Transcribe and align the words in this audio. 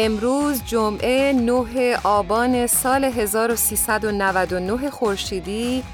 امروز 0.00 0.64
جمعه 0.64 1.32
9 1.32 1.98
آبان 2.04 2.66
سال 2.66 3.04
1399 3.04 4.90
خورشیدی 4.90 5.84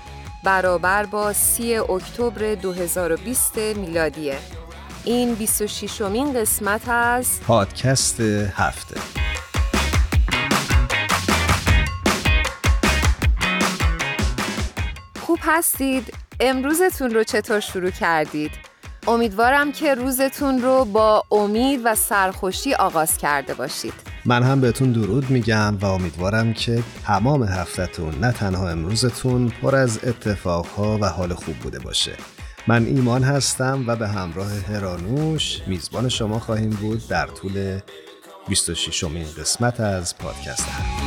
برابر 0.43 1.07
با 1.07 1.33
3 1.33 1.83
اکتبر 1.91 2.55
2020 2.55 3.59
میلادیه 3.59 4.39
این 5.05 5.35
26 5.35 6.01
مین 6.01 6.33
قسمت 6.33 6.89
از 6.89 7.41
پادکست 7.47 8.21
هفته 8.21 9.01
خوب 15.21 15.39
هستید؟ 15.43 16.15
امروزتون 16.41 17.11
رو 17.11 17.25
چطور 17.25 17.61
شروع 17.61 17.91
کردید؟ 17.91 18.74
امیدوارم 19.07 19.73
که 19.73 19.95
روزتون 19.95 20.63
رو 20.63 20.85
با 20.85 21.25
امید 21.31 21.81
و 21.85 21.95
سرخوشی 21.95 22.75
آغاز 22.75 23.19
کرده 23.19 23.55
باشید 23.55 23.93
من 24.25 24.43
هم 24.43 24.61
بهتون 24.61 24.93
درود 24.93 25.31
میگم 25.31 25.77
و 25.81 25.87
امیدوارم 25.87 26.53
که 26.53 26.83
تمام 27.07 27.43
هفتهتون 27.43 28.15
نه 28.21 28.33
تنها 28.33 28.71
امروزتون 28.71 29.53
پر 29.63 29.77
از 29.77 29.99
اتفاقها 30.05 30.99
و 31.01 31.05
حال 31.05 31.35
خوب 31.35 31.55
بوده 31.55 31.79
باشه 31.79 32.13
من 32.67 32.87
ایمان 32.87 33.23
هستم 33.23 33.85
و 33.87 33.97
به 33.97 34.09
همراه 34.09 34.53
هرانوش 34.69 35.61
میزبان 35.67 36.09
شما 36.09 36.39
خواهیم 36.39 36.71
بود 36.71 37.09
در 37.09 37.27
طول 37.27 37.81
26 38.49 39.05
امین 39.05 39.27
قسمت 39.39 39.81
از 39.81 40.19
پادکست 40.19 40.69
هم. 40.69 41.04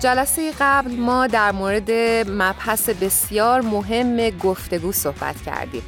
جلسه 0.00 0.52
قبل 0.60 0.96
ما 0.96 1.26
در 1.26 1.52
مورد 1.52 1.90
مبحث 2.30 2.88
بسیار 2.88 3.60
مهم 3.60 4.30
گفتگو 4.30 4.92
صحبت 4.92 5.42
کردیم 5.46 5.82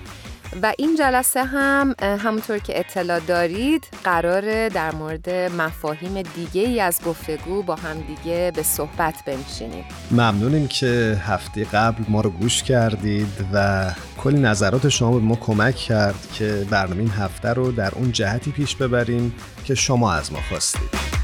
و 0.62 0.72
این 0.78 0.96
جلسه 0.96 1.44
هم 1.44 1.94
همونطور 2.02 2.58
که 2.58 2.78
اطلاع 2.78 3.20
دارید 3.20 3.88
قرار 4.04 4.68
در 4.68 4.94
مورد 4.94 5.30
مفاهیم 5.30 6.22
دیگه 6.22 6.62
ای 6.62 6.80
از 6.80 7.00
گفتگو 7.06 7.62
با 7.62 7.74
هم 7.74 8.00
دیگه 8.00 8.52
به 8.54 8.62
صحبت 8.62 9.14
بنشینیم. 9.26 9.84
ممنونیم 10.10 10.68
که 10.68 11.18
هفته 11.26 11.64
قبل 11.64 12.04
ما 12.08 12.20
رو 12.20 12.30
گوش 12.30 12.62
کردید 12.62 13.46
و 13.52 13.90
کلی 14.18 14.40
نظرات 14.40 14.88
شما 14.88 15.10
به 15.10 15.18
ما 15.18 15.36
کمک 15.36 15.76
کرد 15.76 16.28
که 16.34 16.66
برنامه 16.70 17.00
این 17.00 17.10
هفته 17.10 17.48
رو 17.48 17.72
در 17.72 17.94
اون 17.94 18.12
جهتی 18.12 18.50
پیش 18.50 18.76
ببریم 18.76 19.34
که 19.64 19.74
شما 19.74 20.12
از 20.12 20.32
ما 20.32 20.38
خواستید. 20.48 21.19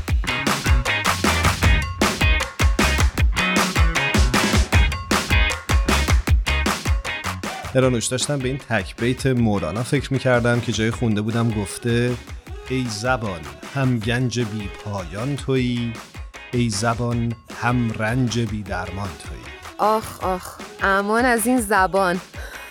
هرانوش 7.77 8.07
داشتم 8.07 8.39
به 8.39 8.49
این 8.49 8.59
تک 8.59 8.97
بیت 8.97 9.27
مولانا 9.27 9.83
فکر 9.83 10.13
می‌کردم 10.13 10.61
که 10.61 10.73
جای 10.73 10.91
خونده 10.91 11.21
بودم 11.21 11.51
گفته 11.51 12.13
ای 12.69 12.87
زبان 12.89 13.41
هم 13.75 13.99
گنج 13.99 14.41
بی 14.41 14.71
پایان 14.85 15.37
تویی 15.37 15.93
ای 16.53 16.71
زبان 16.71 17.33
هم 17.63 17.93
رنج 17.93 18.39
بی 18.39 18.63
درمان 18.63 19.09
تویی. 19.25 19.43
آخ 19.79 20.25
آخ 20.25 20.59
امان 20.83 21.25
از 21.25 21.47
این 21.47 21.61
زبان. 21.61 22.21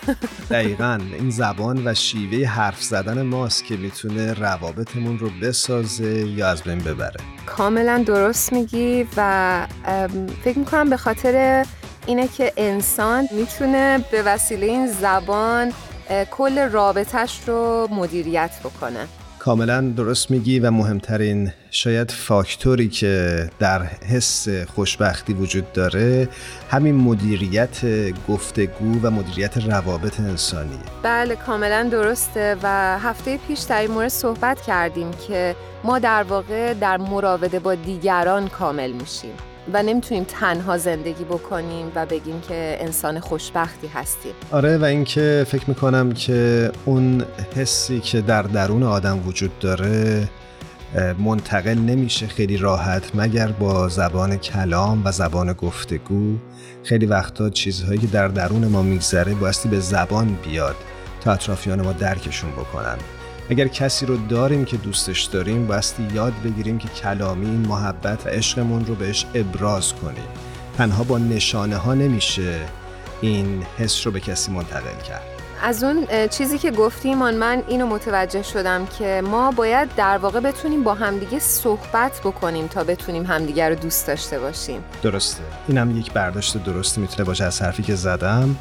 دقیقا 0.50 0.98
این 1.18 1.30
زبان 1.30 1.86
و 1.86 1.94
شیوه 1.94 2.46
حرف 2.46 2.82
زدن 2.82 3.22
ماست 3.22 3.64
که 3.64 3.76
می‌تونه 3.76 4.32
روابطمون 4.32 5.18
رو 5.18 5.30
بسازه 5.42 6.28
یا 6.28 6.48
از 6.48 6.62
بین 6.62 6.78
ببره. 6.78 7.20
کاملا 7.46 8.02
درست 8.06 8.52
میگی 8.52 9.06
و 9.16 9.66
فکر 10.44 10.58
می‌کنم 10.58 10.90
به 10.90 10.96
خاطر 10.96 11.64
اینه 12.06 12.28
که 12.28 12.52
انسان 12.56 13.28
می‌تونه 13.32 14.04
به 14.10 14.22
وسیله 14.22 14.66
این 14.66 14.86
زبان 14.86 15.72
کل 16.30 16.58
رابطش 16.58 17.40
رو 17.46 17.88
مدیریت 17.90 18.50
بکنه. 18.64 19.06
کاملا 19.38 19.80
درست 19.80 20.30
میگی 20.30 20.58
و 20.58 20.70
مهمترین 20.70 21.52
شاید 21.70 22.10
فاکتوری 22.10 22.88
که 22.88 23.50
در 23.58 23.82
حس 23.84 24.48
خوشبختی 24.48 25.32
وجود 25.32 25.72
داره 25.72 26.28
همین 26.70 26.94
مدیریت 26.94 27.76
گفتگو 28.28 29.00
و 29.02 29.10
مدیریت 29.10 29.56
روابط 29.56 30.20
انسانی. 30.20 30.78
بله 31.02 31.36
کاملا 31.36 31.88
درسته 31.92 32.56
و 32.62 32.98
هفته 32.98 33.38
پیش 33.48 33.60
در 33.60 33.80
این 33.80 33.90
مورد 33.90 34.08
صحبت 34.08 34.60
کردیم 34.60 35.10
که 35.28 35.56
ما 35.84 35.98
در 35.98 36.22
واقع 36.22 36.74
در 36.74 36.96
مراوده 36.96 37.58
با 37.58 37.74
دیگران 37.74 38.48
کامل 38.48 38.92
میشیم. 38.92 39.34
و 39.72 39.82
نمی‌تونیم 39.82 40.24
تنها 40.24 40.78
زندگی 40.78 41.24
بکنیم 41.24 41.92
و 41.94 42.06
بگیم 42.06 42.40
که 42.48 42.76
انسان 42.80 43.20
خوشبختی 43.20 43.86
هستیم. 43.86 44.32
آره 44.52 44.78
و 44.78 44.84
اینکه 44.84 45.46
فکر 45.48 45.64
می‌کنم 45.68 46.12
که 46.12 46.70
اون 46.84 47.24
حسی 47.56 48.00
که 48.00 48.20
در 48.20 48.42
درون 48.42 48.82
آدم 48.82 49.28
وجود 49.28 49.58
داره 49.58 50.28
منتقل 51.18 51.74
نمیشه 51.74 52.26
خیلی 52.26 52.56
راحت 52.56 53.14
مگر 53.14 53.46
با 53.46 53.88
زبان 53.88 54.36
کلام 54.36 55.02
و 55.04 55.12
زبان 55.12 55.52
گفتگو. 55.52 56.36
خیلی 56.84 57.06
وقتا 57.06 57.50
چیزهایی 57.50 57.98
که 57.98 58.06
در 58.06 58.28
درون 58.28 58.64
ما 58.64 58.82
میگذره 58.82 59.34
بایستی 59.34 59.68
به 59.68 59.80
زبان 59.80 60.38
بیاد 60.44 60.76
تا 61.20 61.32
اطرافیان 61.32 61.82
ما 61.82 61.92
درکشون 61.92 62.50
بکنن. 62.50 62.96
اگر 63.50 63.68
کسی 63.68 64.06
رو 64.06 64.16
داریم 64.16 64.64
که 64.64 64.76
دوستش 64.76 65.22
داریم 65.22 65.66
بایستی 65.66 66.08
یاد 66.14 66.32
بگیریم 66.44 66.78
که 66.78 66.88
کلامی 66.88 67.46
این 67.46 67.66
محبت 67.66 68.26
و 68.26 68.28
عشقمون 68.28 68.86
رو 68.86 68.94
بهش 68.94 69.26
ابراز 69.34 69.92
کنیم. 69.92 70.28
تنها 70.78 71.04
با 71.04 71.18
نشانه 71.18 71.76
ها 71.76 71.94
نمیشه 71.94 72.60
این 73.20 73.62
حس 73.78 74.06
رو 74.06 74.12
به 74.12 74.20
کسی 74.20 74.52
منتقل 74.52 75.00
کرد. 75.08 75.22
از 75.62 75.84
اون 75.84 76.06
چیزی 76.28 76.58
که 76.58 76.70
گفتیم 76.70 77.18
من 77.18 77.62
اینو 77.68 77.86
متوجه 77.86 78.42
شدم 78.42 78.86
که 78.98 79.22
ما 79.24 79.50
باید 79.50 79.88
در 79.96 80.18
واقع 80.18 80.40
بتونیم 80.40 80.82
با 80.82 80.94
همدیگه 80.94 81.38
صحبت 81.38 82.20
بکنیم 82.24 82.66
تا 82.66 82.84
بتونیم 82.84 83.26
همدیگه 83.26 83.68
رو 83.68 83.74
دوست 83.74 84.06
داشته 84.06 84.38
باشیم. 84.38 84.84
درسته. 85.02 85.42
این 85.68 85.78
هم 85.78 85.98
یک 85.98 86.12
برداشت 86.12 86.64
درستی 86.64 87.00
می‌تونه 87.00 87.24
باشه 87.24 87.44
از 87.44 87.62
حرفی 87.62 87.82
که 87.82 87.94
زدم. 87.94 88.56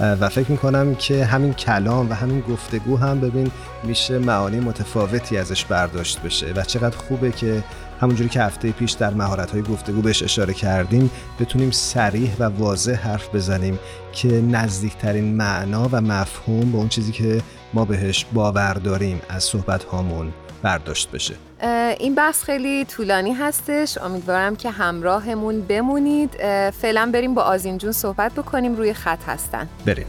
و 0.00 0.28
فکر 0.28 0.50
می‌کنم 0.50 0.94
که 0.94 1.24
همین 1.24 1.52
کلام 1.52 2.10
و 2.10 2.14
همین 2.14 2.40
گفتگو 2.40 2.96
هم 2.96 3.20
ببین 3.20 3.50
میشه 3.84 4.18
معانی 4.18 4.60
متفاوتی 4.60 5.38
ازش 5.38 5.64
برداشت 5.64 6.22
بشه 6.22 6.52
و 6.56 6.62
چقدر 6.62 6.96
خوبه 6.96 7.32
که 7.32 7.64
همونجوری 8.00 8.28
که 8.28 8.42
هفته 8.42 8.72
پیش 8.72 8.92
در 8.92 9.14
مهارت 9.14 9.50
های 9.50 9.62
گفتگو 9.62 10.02
بهش 10.02 10.22
اشاره 10.22 10.54
کردیم 10.54 11.10
بتونیم 11.40 11.70
سریح 11.70 12.36
و 12.38 12.44
واضح 12.44 12.94
حرف 12.94 13.34
بزنیم 13.34 13.78
که 14.12 14.28
نزدیکترین 14.28 15.36
معنا 15.36 15.88
و 15.92 16.00
مفهوم 16.00 16.72
به 16.72 16.78
اون 16.78 16.88
چیزی 16.88 17.12
که 17.12 17.42
ما 17.74 17.84
بهش 17.84 18.26
باور 18.32 18.74
داریم 18.74 19.20
از 19.28 19.44
صحبت 19.44 19.84
هامون 19.84 20.32
برداشت 20.62 21.10
بشه. 21.10 21.34
این 21.98 22.14
بحث 22.14 22.42
خیلی 22.42 22.84
طولانی 22.84 23.32
هستش. 23.32 23.98
امیدوارم 23.98 24.56
که 24.56 24.70
همراهمون 24.70 25.60
بمونید. 25.60 26.30
فعلا 26.70 27.10
بریم 27.14 27.34
با 27.34 27.42
آزین 27.42 27.78
جون 27.78 27.92
صحبت 27.92 28.32
بکنیم. 28.32 28.76
روی 28.76 28.94
خط 28.94 29.22
هستن. 29.26 29.68
بریم. 29.86 30.06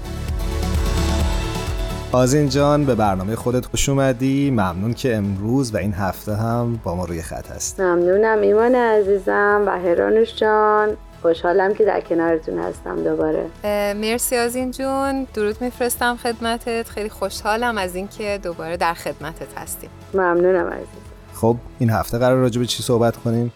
آزین 2.12 2.50
جان 2.50 2.86
به 2.86 2.96
برنامه 2.96 3.36
خودت 3.36 3.66
خوش 3.66 3.90
اومدی. 3.90 4.52
ممنون 4.52 4.94
که 4.94 5.16
امروز 5.16 5.74
و 5.74 5.78
این 5.78 5.94
هفته 5.94 6.36
هم 6.36 6.80
با 6.84 6.96
ما 6.96 7.06
روی 7.06 7.22
خط 7.22 7.52
هست 7.52 7.80
ممنونم 7.80 8.42
ایمان 8.42 8.76
عزیزم 8.76 9.64
و 9.68 9.70
هرانوش 9.70 10.36
جان. 10.36 10.98
خوشحالم 11.22 11.74
که 11.74 11.86
در 11.86 12.02
کنارتون 12.02 12.60
هستم 12.60 13.04
دوباره. 13.04 13.46
مرسی 13.94 14.36
از 14.36 14.56
این 14.56 14.72
جون. 14.72 15.28
درود 15.34 15.62
میفرستم 15.62 16.18
خدمتت. 16.24 16.90
خیلی 16.90 17.10
خوشحالم 17.10 17.78
از 17.78 17.96
اینکه 17.96 18.40
دوباره 18.44 18.78
در 18.78 18.94
خدمتت 18.94 19.58
هستیم. 19.58 19.90
ممنونم 20.14 20.68
عزیز 20.68 21.15
خب 21.36 21.56
این 21.80 21.90
هفته 21.90 22.18
قرار 22.18 22.38
راجع 22.38 22.60
به 22.60 22.66
چی 22.66 22.84
صحبت 22.84 23.18
کنیم؟ 23.18 23.54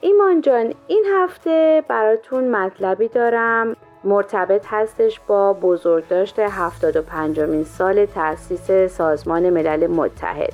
ایمان 0.00 0.40
جان 0.40 0.74
این 0.86 1.04
هفته 1.14 1.82
براتون 1.88 2.48
مطلبی 2.50 3.08
دارم. 3.08 3.76
مرتبط 4.04 4.64
هستش 4.66 5.20
با 5.26 5.52
بزرگداشت 5.52 6.38
75 6.38 7.40
مین 7.40 7.64
سال 7.64 8.06
تأسیس 8.06 8.92
سازمان 8.96 9.50
ملل 9.50 9.86
متحد. 9.86 10.52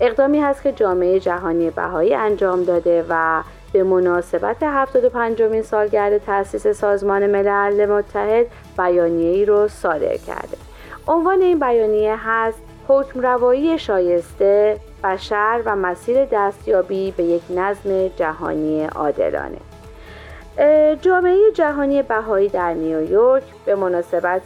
اقدامی 0.00 0.40
هست 0.40 0.62
که 0.62 0.72
جامعه 0.72 1.20
جهانی 1.20 1.70
بهایی 1.70 2.14
انجام 2.14 2.64
داده 2.64 3.04
و 3.08 3.42
به 3.72 3.82
مناسبت 3.82 4.56
75 4.62 5.42
مین 5.42 5.62
سالگرد 5.62 6.18
تأسیس 6.18 6.66
سازمان 6.66 7.26
ملل 7.26 7.86
متحد 7.86 8.46
بیانیه 8.78 9.30
ای 9.30 9.44
رو 9.44 9.68
صادر 9.68 10.16
کرده. 10.16 10.56
عنوان 11.08 11.40
این 11.40 11.58
بیانیه 11.58 12.16
هست 12.18 12.58
حکم 12.88 13.20
روایی 13.20 13.78
شایسته 13.78 14.76
بشر 15.04 15.62
و 15.64 15.76
مسیر 15.76 16.24
دستیابی 16.24 17.10
به 17.10 17.22
یک 17.22 17.42
نظم 17.50 18.08
جهانی 18.08 18.84
عادلانه. 18.84 19.58
جامعه 21.02 21.36
جهانی 21.54 22.02
بهایی 22.02 22.48
در 22.48 22.74
نیویورک 22.74 23.42
به 23.64 23.74
مناسبت 23.74 24.42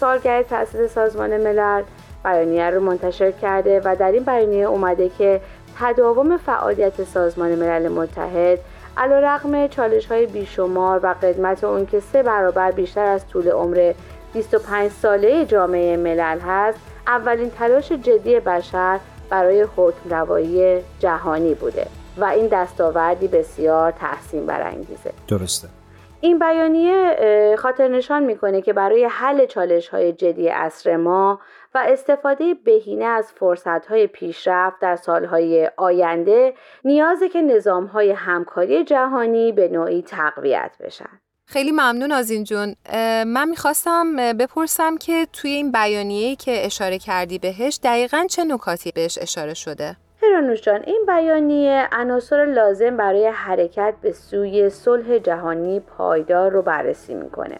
سالگرد 0.00 0.46
تأسیس 0.46 0.94
سازمان 0.94 1.36
ملل 1.36 1.82
بیانیه 2.24 2.70
رو 2.70 2.80
منتشر 2.80 3.30
کرده 3.30 3.80
و 3.84 3.96
در 3.96 4.12
این 4.12 4.22
بیانیه 4.22 4.66
اومده 4.66 5.08
که 5.08 5.40
تداوم 5.80 6.36
فعالیت 6.36 7.04
سازمان 7.04 7.54
ملل 7.54 7.88
متحد 7.88 8.58
علا 8.96 9.18
رقم 9.18 9.66
چالش 9.66 10.06
های 10.06 10.26
بیشمار 10.26 11.00
و 11.02 11.14
قدمت 11.22 11.64
اون 11.64 11.86
که 11.86 12.00
سه 12.00 12.22
برابر 12.22 12.70
بیشتر 12.70 13.04
از 13.04 13.28
طول 13.28 13.48
عمر 13.48 13.92
25 14.32 14.90
ساله 14.90 15.44
جامعه 15.44 15.96
ملل 15.96 16.38
هست 16.38 16.78
اولین 17.06 17.50
تلاش 17.50 17.92
جدی 17.92 18.40
بشر 18.40 19.00
برای 19.30 19.66
حکم 19.76 20.10
روایی 20.10 20.80
جهانی 20.98 21.54
بوده 21.54 21.86
و 22.18 22.24
این 22.24 22.46
دستاوردی 22.46 23.28
بسیار 23.28 23.90
تحسین 23.90 24.46
برانگیزه 24.46 25.12
درسته 25.28 25.68
این 26.20 26.38
بیانیه 26.38 27.56
خاطر 27.58 27.88
نشان 27.88 28.22
می‌کنه 28.22 28.62
که 28.62 28.72
برای 28.72 29.04
حل 29.04 29.46
چالش 29.46 29.88
های 29.88 30.12
جدی 30.12 30.48
عصر 30.48 30.96
ما 30.96 31.40
و 31.74 31.84
استفاده 31.88 32.54
بهینه 32.54 33.04
از 33.04 33.32
فرصت 33.32 33.86
های 33.86 34.06
پیشرفت 34.06 34.80
در 34.80 34.96
سالهای 34.96 35.70
آینده 35.76 36.54
نیازه 36.84 37.28
که 37.28 37.42
نظام 37.42 37.86
های 37.86 38.10
همکاری 38.10 38.84
جهانی 38.84 39.52
به 39.52 39.68
نوعی 39.68 40.02
تقویت 40.02 40.76
بشن. 40.80 41.20
خیلی 41.48 41.70
ممنون 41.70 42.12
از 42.12 42.30
این 42.30 42.44
جون 42.44 42.74
من 43.26 43.48
می‌خواستم 43.48 44.16
بپرسم 44.32 44.96
که 44.96 45.26
توی 45.32 45.50
این 45.50 45.72
بیانیه‌ای 45.72 46.36
که 46.36 46.66
اشاره 46.66 46.98
کردی 46.98 47.38
بهش 47.38 47.78
دقیقا 47.82 48.26
چه 48.30 48.44
نکاتی 48.44 48.92
بهش 48.92 49.18
اشاره 49.20 49.54
شده؟ 49.54 49.96
هرانوش 50.22 50.60
جان 50.60 50.82
این 50.86 51.04
بیانیه 51.06 51.88
عناصر 51.92 52.44
لازم 52.44 52.96
برای 52.96 53.26
حرکت 53.26 53.94
به 54.02 54.12
سوی 54.12 54.70
صلح 54.70 55.18
جهانی 55.18 55.80
پایدار 55.80 56.50
رو 56.50 56.62
بررسی 56.62 57.14
می‌کنه. 57.14 57.58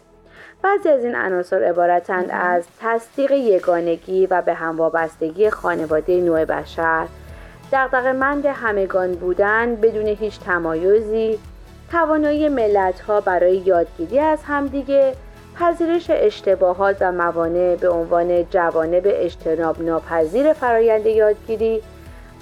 بعضی 0.61 0.89
از 0.89 1.03
این 1.03 1.15
عناصر 1.15 1.63
عبارتند 1.63 2.29
از 2.31 2.65
تصدیق 2.81 3.31
یگانگی 3.31 4.27
و 4.27 4.41
به 4.41 4.53
هم 4.53 4.77
وابستگی 4.77 5.49
خانواده 5.49 6.21
نوع 6.21 6.45
بشر 6.45 7.07
مند 7.93 8.45
همگان 8.45 9.11
بودن 9.11 9.75
بدون 9.75 10.07
هیچ 10.07 10.39
تمایزی 10.39 11.39
توانایی 11.91 12.49
ملت 12.49 12.99
ها 12.99 13.21
برای 13.21 13.57
یادگیری 13.57 14.19
از 14.19 14.39
همدیگه 14.43 15.13
پذیرش 15.55 16.05
اشتباهات 16.09 16.97
و 17.01 17.11
موانع 17.11 17.75
به 17.75 17.89
عنوان 17.89 18.49
جوانب 18.49 19.03
اجتناب 19.05 19.81
ناپذیر 19.81 20.53
فرایند 20.53 21.05
یادگیری 21.05 21.81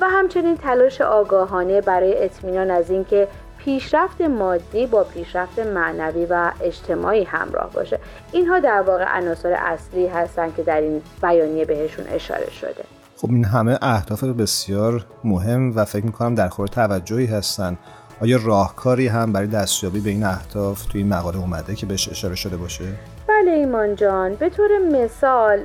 و 0.01 0.05
همچنین 0.09 0.57
تلاش 0.57 1.01
آگاهانه 1.01 1.81
برای 1.81 2.23
اطمینان 2.23 2.71
از 2.71 2.89
اینکه 2.89 3.27
پیشرفت 3.57 4.21
مادی 4.21 4.87
با 4.87 5.03
پیشرفت 5.03 5.59
معنوی 5.59 6.25
و 6.25 6.51
اجتماعی 6.61 7.23
همراه 7.23 7.71
باشه. 7.73 7.99
اینها 8.31 8.59
در 8.59 8.81
واقع 8.81 9.17
عناصر 9.17 9.51
اصلی 9.51 10.07
هستند 10.07 10.55
که 10.55 10.63
در 10.63 10.81
این 10.81 11.01
بیانیه 11.21 11.65
بهشون 11.65 12.05
اشاره 12.07 12.51
شده. 12.51 12.83
خب 13.17 13.29
این 13.29 13.45
همه 13.45 13.77
اهداف 13.81 14.23
بسیار 14.23 15.05
مهم 15.23 15.75
و 15.75 15.85
فکر 15.85 16.05
می‌کنم 16.05 16.35
در 16.35 16.47
خور 16.49 16.67
توجهی 16.67 17.25
هستن. 17.25 17.77
آیا 18.21 18.39
راهکاری 18.43 19.07
هم 19.07 19.33
برای 19.33 19.47
دستیابی 19.47 19.99
به 19.99 20.09
این 20.09 20.23
اهداف 20.23 20.85
توی 20.85 21.01
این 21.01 21.13
مقاله 21.13 21.37
اومده 21.37 21.75
که 21.75 21.85
بهش 21.85 22.09
اشاره 22.09 22.35
شده 22.35 22.57
باشه؟ 22.57 22.83
بله 23.27 23.51
ایمان 23.51 23.95
جان 23.95 24.35
به 24.35 24.49
طور 24.49 24.69
مثال 24.91 25.59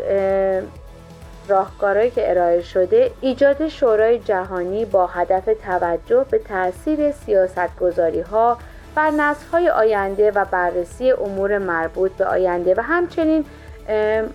راهکارهایی 1.48 2.10
که 2.10 2.30
ارائه 2.30 2.62
شده 2.62 3.10
ایجاد 3.20 3.68
شورای 3.68 4.18
جهانی 4.18 4.84
با 4.84 5.06
هدف 5.06 5.48
توجه 5.64 6.26
به 6.30 6.38
تاثیر 6.38 7.12
سیاستگذاری 7.12 8.20
ها 8.20 8.58
بر 8.94 9.10
نسل 9.10 9.68
آینده 9.68 10.30
و 10.30 10.44
بررسی 10.44 11.10
امور 11.10 11.58
مربوط 11.58 12.12
به 12.12 12.24
آینده 12.24 12.74
و 12.74 12.80
همچنین 12.80 13.44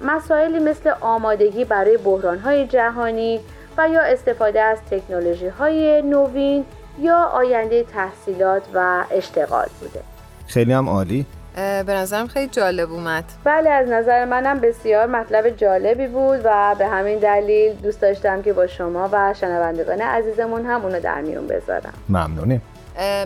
مسائلی 0.02 0.60
مثل 0.60 0.92
آمادگی 1.02 1.66
برای 1.66 1.98
بحران 1.98 2.40
های 2.40 2.68
جهانی 2.68 3.40
و 3.78 3.90
یا 3.90 4.02
استفاده 4.02 4.62
از 4.62 4.78
تکنولوژی 4.92 5.48
های 5.48 6.02
نوین 6.02 6.66
یا 7.00 7.24
آینده 7.24 7.84
تحصیلات 7.84 8.64
و 8.74 9.04
اشتغال 9.12 9.68
بوده؟ 9.80 10.00
خیلی 10.48 10.74
هم 10.74 10.90
عالی. 10.90 11.26
به 11.56 11.94
نظرم 11.94 12.28
خیلی 12.28 12.48
جالب 12.48 12.92
اومد. 12.92 13.24
بله 13.44 13.70
از 13.70 13.90
نظر 13.90 14.26
منم 14.26 14.60
بسیار 14.60 15.06
مطلب 15.06 15.50
جالبی 15.50 16.08
بود 16.08 16.40
و 16.44 16.76
به 16.80 16.88
همین 16.88 17.20
دلیل 17.20 17.74
دوست 17.74 18.02
داشتم 18.02 18.42
که 18.42 18.54
با 18.54 18.68
شما 18.68 19.10
و 19.12 19.34
شنوندگان 19.34 20.02
عزیزمون 20.02 20.66
هم 20.66 20.86
اونو 20.86 21.00
در 21.00 21.22
میون 21.22 21.48
بذارم. 21.48 21.94
ممنونیم. 22.10 22.62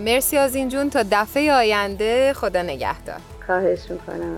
مرسی 0.01 0.38
از 0.38 0.56
این 0.56 0.69
جون. 0.69 0.89
تا 0.89 1.04
دفعه 1.12 1.54
آینده 1.54 2.33
خدا 2.33 2.62
نگهدار. 2.62 3.19
خواهش 3.45 3.80
می‌کنم. 3.89 4.38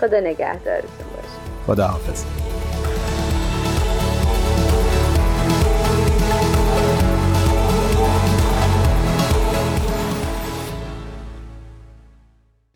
خدا 0.00 0.20
نگهدارتون 0.20 1.06
باشه. 1.16 1.66
خدا 1.66 1.86
حافظ 1.86 2.24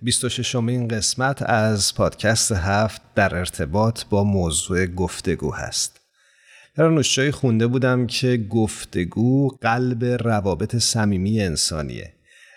26 0.07 0.55
این 0.55 0.89
قسمت 0.89 1.43
از 1.43 1.95
پادکست 1.95 2.53
هفت 2.53 3.03
در 3.15 3.35
ارتباط 3.35 4.05
با 4.11 4.25
موضوع 4.25 4.87
گفتگو 4.87 5.55
هست. 5.55 6.01
در 6.77 6.89
نوشجایی 6.89 7.31
خونده 7.31 7.67
بودم 7.67 8.07
که 8.07 8.47
گفتگو 8.51 9.49
قلب 9.49 10.05
روابط 10.05 10.77
صمیمی 10.77 11.41
انسانیه 11.41 12.13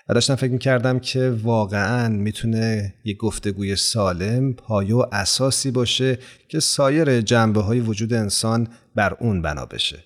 و 0.10 0.14
داشتم 0.14 0.36
فکر 0.36 0.52
می‌کردم 0.52 1.00
که 1.00 1.30
واقعا 1.44 2.10
می‌تونه 2.10 2.94
یک 3.06 3.18
گفتگوی 3.18 3.76
سالم 3.76 4.54
پایه 4.54 4.96
و 4.96 5.06
اساسی 5.12 5.72
باشه 5.72 6.18
که 6.50 6.60
سایر 6.60 7.22
جنبه 7.22 7.62
های 7.62 7.80
وجود 7.80 8.14
انسان 8.14 8.68
بر 8.96 9.14
اون 9.20 9.42
بنا 9.42 9.66
بشه. 9.66 10.04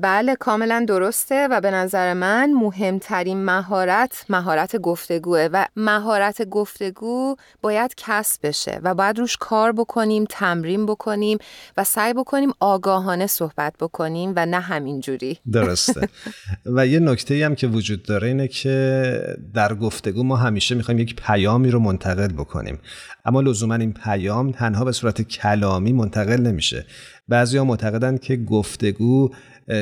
بله 0.00 0.36
کاملا 0.36 0.84
درسته 0.88 1.48
و 1.50 1.60
به 1.60 1.70
نظر 1.70 2.14
من 2.14 2.52
مهمترین 2.52 3.44
مهارت 3.44 4.24
مهارت 4.28 4.76
گفتگوه 4.76 5.48
و 5.52 5.64
مهارت 5.76 6.42
گفتگو 6.48 7.36
باید 7.62 7.94
کسب 7.96 8.46
بشه 8.46 8.80
و 8.82 8.94
باید 8.94 9.18
روش 9.18 9.36
کار 9.36 9.72
بکنیم 9.72 10.24
تمرین 10.30 10.86
بکنیم 10.86 11.38
و 11.76 11.84
سعی 11.84 12.12
بکنیم 12.12 12.50
آگاهانه 12.60 13.26
صحبت 13.26 13.74
بکنیم 13.80 14.32
و 14.36 14.46
نه 14.46 14.60
همینجوری. 14.60 15.38
درسته. 15.52 16.08
و 16.76 16.86
یه 16.86 16.98
نکته 16.98 17.46
هم 17.46 17.54
که 17.54 17.66
وجود 17.66 18.02
داره 18.02 18.28
اینه 18.28 18.48
که 18.48 19.36
در 19.54 19.74
گفتگو 19.74 20.22
ما 20.22 20.36
همیشه 20.36 20.74
می‌خوایم 20.74 21.00
یک 21.00 21.16
پیامی 21.16 21.70
رو 21.70 21.78
منتقل 21.78 22.28
بکنیم. 22.28 22.78
اما 23.24 23.40
لزوما 23.40 23.74
این 23.74 23.92
پیام 23.92 24.52
تنها 24.52 24.84
به 24.84 24.92
صورت 24.92 25.22
کلامی 25.22 25.83
منتقل 25.92 26.40
نمیشه. 26.40 26.86
بعضیا 27.28 27.64
معتقدند 27.64 28.20
که 28.20 28.36
گفتگو 28.36 29.30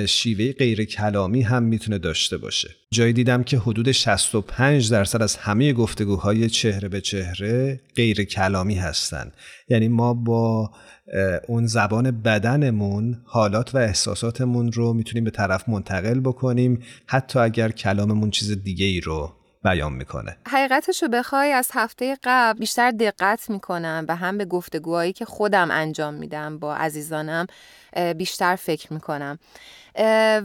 شیوه 0.07 0.53
غیر 0.53 0.85
کلامی 0.85 1.43
هم 1.43 1.63
می‌تونه 1.63 1.99
داشته 1.99 2.37
باشه. 2.37 2.71
جایی 2.91 3.13
دیدم 3.13 3.43
که 3.43 3.59
حدود 3.59 3.93
65 3.93 4.91
درصد 4.91 5.23
از 5.23 5.37
همه 5.37 5.73
گفتگوهای 5.73 6.51
چهره 6.51 6.89
به 6.89 7.01
چهره 7.01 7.81
غیر 7.97 8.25
کلامی 8.25 8.75
هستند 8.75 9.33
یعنی 9.69 9.89
ما 9.89 10.15
با 10.15 10.71
اون 11.49 11.67
زبان 11.67 12.11
بدنمون 12.11 13.23
حالات 13.25 13.75
و 13.75 13.79
احساساتمون 13.79 14.73
رو 14.73 14.93
می‌تونیم 14.93 15.25
به 15.25 15.31
طرف 15.31 15.69
منتقل 15.69 16.21
بکنیم. 16.21 16.79
حتی 17.07 17.39
اگر 17.39 17.71
کلاممون 17.71 18.31
چیز 18.31 18.63
دیگه 18.63 18.87
ای 18.87 19.01
رو 19.01 19.33
بیان 19.65 19.93
می‌کنه. 19.93 20.37
حقیقتش 20.49 21.03
رو 21.03 21.09
بخوای 21.09 21.53
از 21.53 21.71
هفته 21.73 22.19
قبل 22.23 22.59
بیشتر 22.59 22.91
دقت 22.91 23.51
می‌کنم 23.51 24.05
و 24.09 24.17
هم 24.17 24.39
به 24.39 24.45
گفتگوهایی 24.45 25.13
که 25.13 25.25
خودم 25.25 25.71
انجام 25.71 26.15
میدم 26.15 26.59
با 26.59 26.77
عزیزانم 26.77 27.47
بیشتر 28.17 28.57
فکر 28.57 28.93
می‌کنم. 28.93 29.39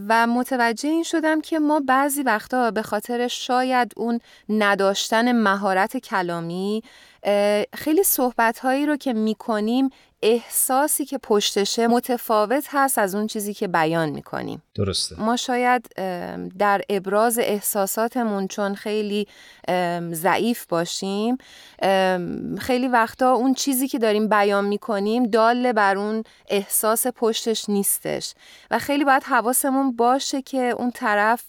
و 0.07 0.27
متوجه 0.27 0.89
این 0.89 1.03
شدم 1.03 1.41
که 1.41 1.59
ما 1.59 1.81
بعضی 1.88 2.24
وقتا 2.24 2.71
به 2.71 2.81
خاطر 2.81 3.27
شاید 3.27 3.91
اون 3.97 4.19
نداشتن 4.50 5.31
مهارت 5.31 5.97
کلامی 5.97 6.83
خیلی 7.74 8.03
صحبت 8.03 8.59
هایی 8.59 8.86
رو 8.86 8.95
که 8.97 9.13
می‌کنیم 9.13 9.89
احساسی 10.21 11.05
که 11.05 11.17
پشتشه 11.17 11.88
متفاوت 11.88 12.65
هست 12.71 12.97
از 12.97 13.15
اون 13.15 13.27
چیزی 13.27 13.53
که 13.53 13.67
بیان 13.67 14.09
می‌کنیم. 14.09 14.63
درسته. 14.75 15.21
ما 15.21 15.36
شاید 15.36 15.89
در 16.59 16.81
ابراز 16.89 17.39
احساساتمون 17.39 18.47
چون 18.47 18.75
خیلی 18.75 19.27
ضعیف 20.12 20.65
باشیم 20.65 21.38
خیلی 22.59 22.88
وقتا 22.88 23.31
اون 23.31 23.53
چیزی 23.53 23.88
که 23.88 24.00
داریم 24.00 24.27
بیان 24.29 24.65
می‌کنیم 24.65 25.24
دال 25.24 25.71
بر 25.71 25.97
اون 25.97 26.24
احساس 26.50 27.07
پشتش 27.07 27.69
نیستش. 27.69 28.33
و 28.71 28.79
خیلی 28.79 29.05
باید 29.05 29.24
حواسمون 29.24 29.95
باشه 29.95 30.41
که 30.41 30.57
اون 30.57 30.91
طرف 30.91 31.43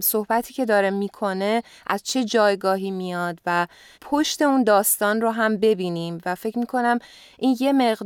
صحبتی 0.00 0.54
که 0.54 0.64
داره 0.64 0.90
می‌کنه 0.90 1.62
از 1.86 2.02
چه 2.02 2.24
جایگاهی 2.24 2.90
میاد 2.90 3.38
و 3.46 3.66
پشت 4.00 4.42
اون 4.42 4.64
داستان 4.64 5.20
رو 5.20 5.30
هم 5.30 5.56
ببینیم. 5.56 6.20
و 6.26 6.34
فکر 6.34 6.58
می‌کنم 6.58 6.98
این 7.38 7.56
یه 7.60 7.72
مقدار 7.72 8.01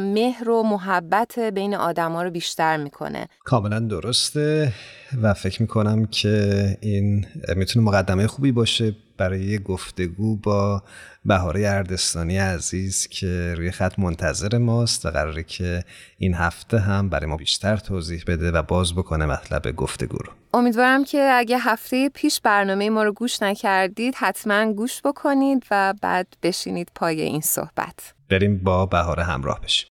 مهر 0.00 0.50
و 0.50 0.62
محبت 0.62 1.38
بین 1.38 1.74
آدما 1.74 2.22
رو 2.22 2.30
بیشتر 2.30 2.76
می‌کنه. 2.76 3.26
کاملا 3.44 3.80
درسته 3.80 4.72
و 5.22 5.34
فکر 5.34 5.62
می‌کنم 5.62 6.06
که 6.06 6.66
این 6.80 7.26
می‌تونه 7.56 7.86
مقدمه 7.86 8.26
خوبی 8.26 8.52
باشه. 8.52 8.94
برای 9.16 9.58
گفتگو 9.58 10.36
با 10.36 10.82
بهاره 11.24 11.68
اردستانی 11.68 12.38
عزیز 12.38 13.06
که 13.06 13.54
روی 13.56 13.70
خط 13.70 13.98
منتظر 13.98 14.58
ماست 14.58 15.06
و 15.06 15.10
قراره 15.10 15.42
که 15.42 15.84
این 16.18 16.34
هفته 16.34 16.78
هم 16.78 17.08
برای 17.08 17.26
ما 17.26 17.36
بیشتر 17.36 17.76
توضیح 17.76 18.24
بده 18.26 18.50
و 18.50 18.62
باز 18.62 18.94
بکنه 18.94 19.26
مطلب 19.26 19.76
گفتگو 19.76 20.16
رو. 20.16 20.32
امیدوارم 20.54 21.04
که 21.04 21.30
اگه 21.34 21.58
هفته 21.58 22.08
پیش 22.08 22.40
برنامه 22.40 22.90
ما 22.90 23.02
رو 23.02 23.12
گوش 23.12 23.42
نکردید 23.42 24.14
حتما 24.16 24.72
گوش 24.72 25.02
بکنید 25.04 25.66
و 25.70 25.94
بعد 26.02 26.26
بشینید 26.42 26.88
پای 26.94 27.20
این 27.20 27.40
صحبت. 27.40 28.14
بریم 28.28 28.58
با 28.58 28.86
بهاره 28.86 29.24
همراه 29.24 29.60
بشیم. 29.60 29.88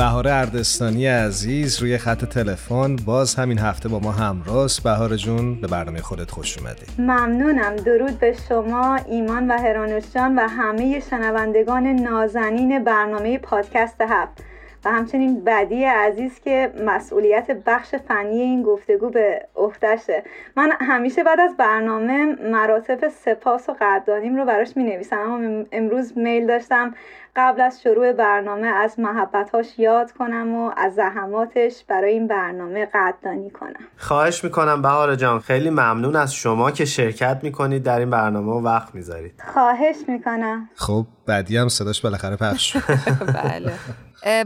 بهار 0.00 0.28
اردستانی 0.28 1.06
عزیز 1.06 1.78
روی 1.78 1.98
خط 1.98 2.24
تلفن. 2.24 2.96
باز 2.96 3.34
همین 3.34 3.58
هفته 3.58 3.88
با 3.88 3.98
ما 3.98 4.12
همراست. 4.12 4.82
بهار 4.82 5.16
جون 5.16 5.60
به 5.60 5.66
برنامه 5.66 6.00
خودت 6.00 6.30
خوش 6.30 6.58
اومدی. 6.58 6.82
ممنونم. 6.98 7.76
درود 7.76 8.18
به 8.18 8.36
شما 8.48 8.96
ایمان 8.96 9.50
و 9.50 9.58
هرانوش 9.58 10.04
جان 10.14 10.38
و 10.38 10.48
همه 10.48 11.02
شنوندگان 11.10 11.86
نازنین 11.86 12.84
برنامه 12.84 13.38
پادکست 13.38 14.00
هفت. 14.00 14.49
و 14.84 14.90
همچنین 14.90 15.44
بدی 15.44 15.84
عزیز 15.84 16.40
که 16.40 16.72
مسئولیت 16.86 17.50
بخش 17.66 17.94
فنی 17.94 18.40
این 18.40 18.62
گفتگو 18.62 19.10
به 19.10 19.46
عهدهشه. 19.56 20.22
من 20.56 20.72
همیشه 20.80 21.24
بعد 21.24 21.40
از 21.40 21.56
برنامه 21.56 22.36
مراتب 22.50 23.08
سپاس 23.08 23.68
و 23.68 23.76
قدردانیم 23.80 24.36
رو 24.36 24.44
براش 24.44 24.76
می 24.76 24.84
نویسم 24.84 25.18
اما 25.18 25.64
امروز 25.72 26.18
میل 26.18 26.46
داشتم 26.46 26.94
قبل 27.36 27.60
از 27.60 27.82
شروع 27.82 28.12
برنامه 28.12 28.66
از 28.66 29.00
محبتهاش 29.00 29.78
یاد 29.78 30.12
کنم 30.12 30.54
و 30.54 30.72
از 30.76 30.94
زحماتش 30.94 31.84
برای 31.88 32.12
این 32.12 32.26
برنامه 32.26 32.86
قدردانی 32.94 33.50
کنم. 33.50 33.80
خواهش 33.96 34.44
می‌کنم 34.44 34.82
بهار 34.82 35.14
جان. 35.14 35.40
خیلی 35.40 35.70
ممنون 35.70 36.16
از 36.16 36.34
شما 36.34 36.70
که 36.70 36.84
شرکت 36.84 37.40
می‌کنید 37.42 37.82
در 37.82 37.98
این 37.98 38.10
برنامه 38.10 38.52
و 38.52 38.60
وقت 38.60 38.94
می‌ذارید. 38.94 39.42
خواهش 39.52 39.96
می‌کنم. 40.08 40.68
خب 40.74 41.06
بعدی 41.26 41.56
هم 41.56 41.68
صداش 41.68 42.00
بالاخره 42.00 42.36
پخش 42.36 42.76
بله. 43.44 43.72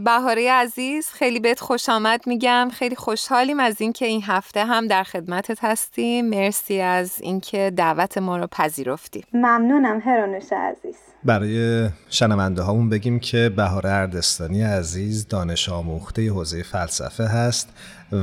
بهاره 0.05 0.53
عزیز 0.53 1.09
خیلی 1.09 1.41
بهت 1.41 1.61
خوش 1.61 1.89
آمد 1.89 2.27
میگم. 2.27 2.69
خیلی 2.73 2.97
خوشحالیم 2.97 3.61
از 3.61 3.81
اینکه 3.81 4.07
این 4.07 4.23
هفته 4.27 4.65
هم 4.65 4.87
در 4.87 5.05
خدمتت 5.05 5.65
هستیم. 5.65 6.29
مرسی 6.29 6.81
از 6.81 7.21
اینکه 7.21 7.73
دعوت 7.77 8.19
ما 8.19 8.37
رو 8.37 8.47
پذیرفتی. 8.47 9.25
ممنونم 9.33 10.01
هرانوش 10.05 10.53
عزیز. 10.53 10.97
برای 11.25 11.89
شنونده 12.11 12.63
هامون 12.63 12.89
بگیم 12.89 13.21
که 13.21 13.53
بهاره 13.57 13.91
اردستانی 13.91 14.63
عزیز 14.63 15.29
دانش 15.29 15.69
آموخته 15.69 16.31
حوزه 16.31 16.63
فلسفه 16.63 17.25
هست 17.25 17.69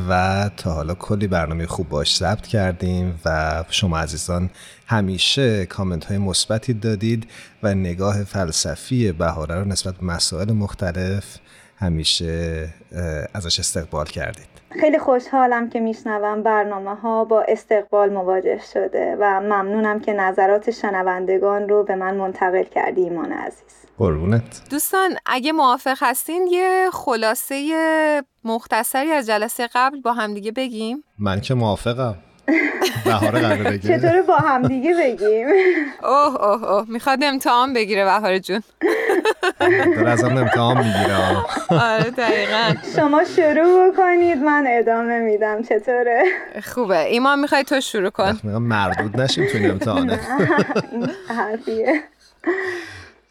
و 0.10 0.50
تا 0.58 0.74
حالا 0.74 0.94
کلی 0.94 1.28
برنامه 1.28 1.66
خوب 1.66 1.90
باش 1.90 2.18
ضبط 2.18 2.48
کردیم 2.48 3.20
و 3.26 3.64
شما 3.70 4.00
عزیزان 4.00 4.50
همیشه 4.88 5.66
کامنت 5.66 6.06
های 6.06 6.18
مثبتی 6.18 6.74
دادید 6.74 7.28
و 7.64 7.74
نگاه 7.74 8.24
فلسفی 8.24 9.12
بهاره 9.12 9.56
رو 9.56 9.66
نسبت 9.66 9.96
به 9.96 10.06
مسائل 10.06 10.52
مختلف 10.52 11.38
همیشه 11.82 12.68
ازش 13.34 13.60
استقبال 13.60 14.06
کردید. 14.06 14.52
خیلی 14.82 15.00
خوشحالم 15.00 15.70
که 15.70 15.80
میشنوم 15.80 16.44
برنامه 16.44 16.96
ها 16.96 17.26
با 17.26 17.42
استقبال 17.48 18.14
مواجه 18.14 18.60
شده 18.74 19.18
و 19.20 19.40
ممنونم 19.40 20.00
که 20.00 20.14
نظرات 20.14 20.72
شنوندگان 20.72 21.70
رو 21.70 21.84
به 21.84 21.96
من 21.96 22.16
منتقل 22.18 22.64
کردی 22.64 23.02
ایمان 23.02 23.32
عزیز. 23.32 23.86
قربونت. 23.98 24.62
دوستان 24.70 25.16
اگه 25.26 25.52
موافق 25.52 25.98
هستین 26.02 26.48
یه 26.52 26.90
خلاصه 26.94 27.58
مختصری 28.44 29.12
از 29.12 29.28
جلسه 29.28 29.70
قبل 29.74 30.02
با 30.02 30.14
همدیگه 30.14 30.52
بگیم. 30.52 31.04
من 31.20 31.42
که 31.42 31.54
موافقم. 31.54 32.16
بهاره 33.06 33.40
قرار 33.40 33.64
بگه. 33.72 34.00
چطور 34.00 34.22
با 34.22 34.36
هم 34.36 34.68
دیگه 34.68 34.96
بگیم؟ 34.96 35.48
اوه 36.04 36.46
اوه 36.46 36.72
اوه. 36.72 36.90
می‌خواد 36.90 37.20
امتحان 37.24 37.74
بگیره 37.74 38.06
بهاره 38.06 38.40
جون. 38.40 38.64
داره 39.96 40.12
ازم 40.12 40.38
امتحان 40.38 40.78
می‌گیره. 40.78 41.18
آره 41.70 42.12
دقیقا. 42.12 42.74
شما 42.96 43.24
شروع 43.36 43.92
بکنید 43.92 44.38
من 44.38 44.66
ادامه 44.68 45.20
میدم. 45.20 45.64
چطوره؟ 45.64 46.24
خوبه. 46.64 47.00
ایمان 47.00 47.40
می‌خوای 47.40 47.64
تو 47.64 47.82
شروع 47.82 48.10
کن؟ 48.10 48.40
مردود 48.44 49.22
نشیم 49.22 49.46
تو 49.46 49.58
این 49.58 49.72
امتحانه. 49.72 50.20
حرفیه. 51.28 52.02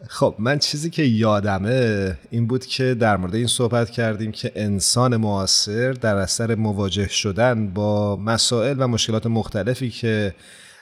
خب 0.08 0.34
من 0.38 0.58
چیزی 0.58 0.90
که 0.90 1.02
یادمه 1.02 2.16
این 2.30 2.46
بود 2.46 2.66
که 2.66 2.94
در 2.94 3.16
مورد 3.16 3.34
این 3.34 3.46
صحبت 3.46 3.90
کردیم 3.90 4.32
که 4.32 4.52
انسان 4.54 5.16
معاصر 5.16 5.92
در 5.92 6.16
اثر 6.16 6.54
مواجه 6.54 7.08
شدن 7.08 7.66
با 7.68 8.16
مسائل 8.16 8.76
و 8.78 8.86
مشکلات 8.88 9.26
مختلفی 9.26 9.90
که 9.90 10.34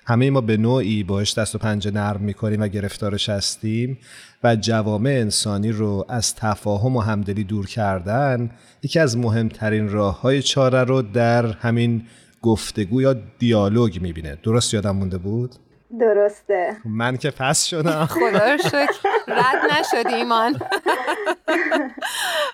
همه 0.06 0.30
ما 0.30 0.40
به 0.40 0.56
نوعی 0.56 1.02
باش 1.02 1.38
دست 1.38 1.54
و 1.54 1.58
پنجه 1.58 1.90
نرم 1.90 2.20
می‌کنیم 2.20 2.62
و 2.62 2.68
گرفتارش 2.68 3.28
هستیم. 3.28 3.98
و 4.44 4.56
جوامع 4.56 5.10
انسانی 5.10 5.72
رو 5.72 6.04
از 6.08 6.34
تفاهم 6.34 6.96
و 6.96 7.00
همدلی 7.00 7.44
دور 7.44 7.66
کردن 7.66 8.50
یکی 8.82 8.98
از 8.98 9.16
مهمترین 9.16 9.88
راه 9.88 10.20
های 10.20 10.42
چاره 10.42 10.84
رو 10.84 11.02
در 11.02 11.46
همین 11.46 12.06
گفتگو 12.42 13.02
یا 13.02 13.16
دیالوگ 13.38 14.00
می‌بینه. 14.00 14.38
درست 14.42 14.74
یادم 14.74 14.96
مونده 14.96 15.18
بود؟ 15.18 15.54
درسته. 16.00 16.76
من 16.84 17.16
که 17.16 17.30
پس 17.30 17.64
شدم. 17.64 18.06
خدا 18.20 18.52
رو 18.52 18.58
شکر. 18.58 18.92
رد 19.28 19.56
نشد 19.70 20.06
ایمان. 20.06 20.52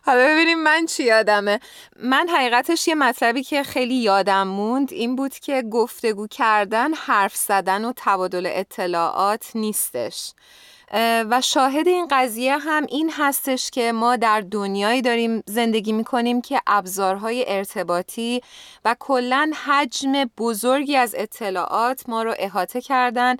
حالا 0.07 0.27
ببینیم 0.27 0.63
من 0.63 0.87
چی 0.87 1.05
یادمه. 1.05 1.61
من 2.03 2.29
حقیقتش 2.29 2.89
یه 2.89 2.95
مطلبی 2.95 3.43
که 3.43 3.63
خیلی 3.63 3.95
یادم 3.95 4.49
موند 4.49 4.93
این 4.93 5.17
بود 5.17 5.35
که 5.35 5.63
گفتگو 5.63 6.27
کردن 6.27 6.95
حرف 6.95 7.37
زدن 7.37 7.85
و 7.85 7.93
تبادل 7.97 8.49
اطلاعات 8.51 9.51
نیستش. 9.55 10.33
و 11.31 11.41
شاهد 11.41 11.89
این 11.89 12.09
قضیه 12.11 12.59
هم 12.59 12.87
این 12.89 13.13
هستش 13.19 13.71
که 13.71 13.93
ما 13.93 14.17
در 14.17 14.41
دنیایی 14.41 15.03
داریم 15.03 15.43
زندگی 15.47 15.93
می‌کنیم 15.93 16.41
که 16.41 16.61
ابزارهای 16.67 17.45
ارتباطی 17.49 18.41
و 18.85 18.97
کلا 19.01 19.53
حجم 19.67 20.25
بزرگی 20.39 20.97
از 20.97 21.15
اطلاعات 21.19 22.09
ما 22.09 22.23
رو 22.23 22.35
احاطه 22.39 22.81
کردن 22.81 23.37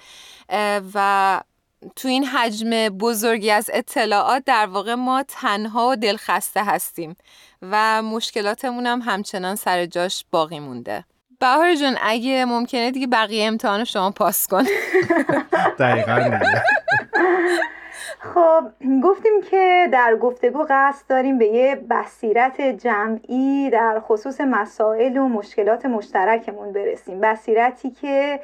و 0.95 1.41
تو 1.97 2.09
این 2.09 2.25
حجم 2.25 2.89
بزرگی 2.89 3.51
از 3.51 3.71
اطلاعات 3.73 4.45
در 4.45 4.67
واقع 4.67 4.95
ما 4.95 5.23
تنها 5.29 5.89
و 5.89 5.97
دلخسته 5.97 6.65
هستیم 6.65 7.17
و 7.63 8.03
مشکلاتمون 8.03 8.87
هم 8.87 9.03
همچنان 9.03 9.55
سر 9.57 9.87
جاش 9.87 10.25
باقی 10.31 10.61
مونده. 10.61 11.05
بهار 11.41 11.75
جون 11.75 11.97
اگه 12.03 12.45
ممکنه 12.45 12.91
دیگه 12.91 13.07
بقیه 13.07 13.47
امتحان 13.47 13.85
شما 13.85 14.11
پاس 14.11 14.47
کن. 14.47 14.65
دقیقا 15.79 16.39
خب 18.35 18.65
گفتیم 19.03 19.33
که 19.51 19.89
در 19.93 20.17
گفتگو 20.17 20.67
قصد 20.71 21.07
داریم 21.09 21.39
به 21.39 21.47
یه 21.47 21.75
بصیرت 21.91 22.61
جمعی 22.61 23.71
در 23.71 24.01
خصوص 24.01 24.41
مسائل 24.41 25.17
و 25.17 25.29
مشکلات 25.29 25.87
مشترکمون 25.87 26.73
برسیم. 26.73 27.21
بصیرتی 27.21 27.91
که 27.91 28.41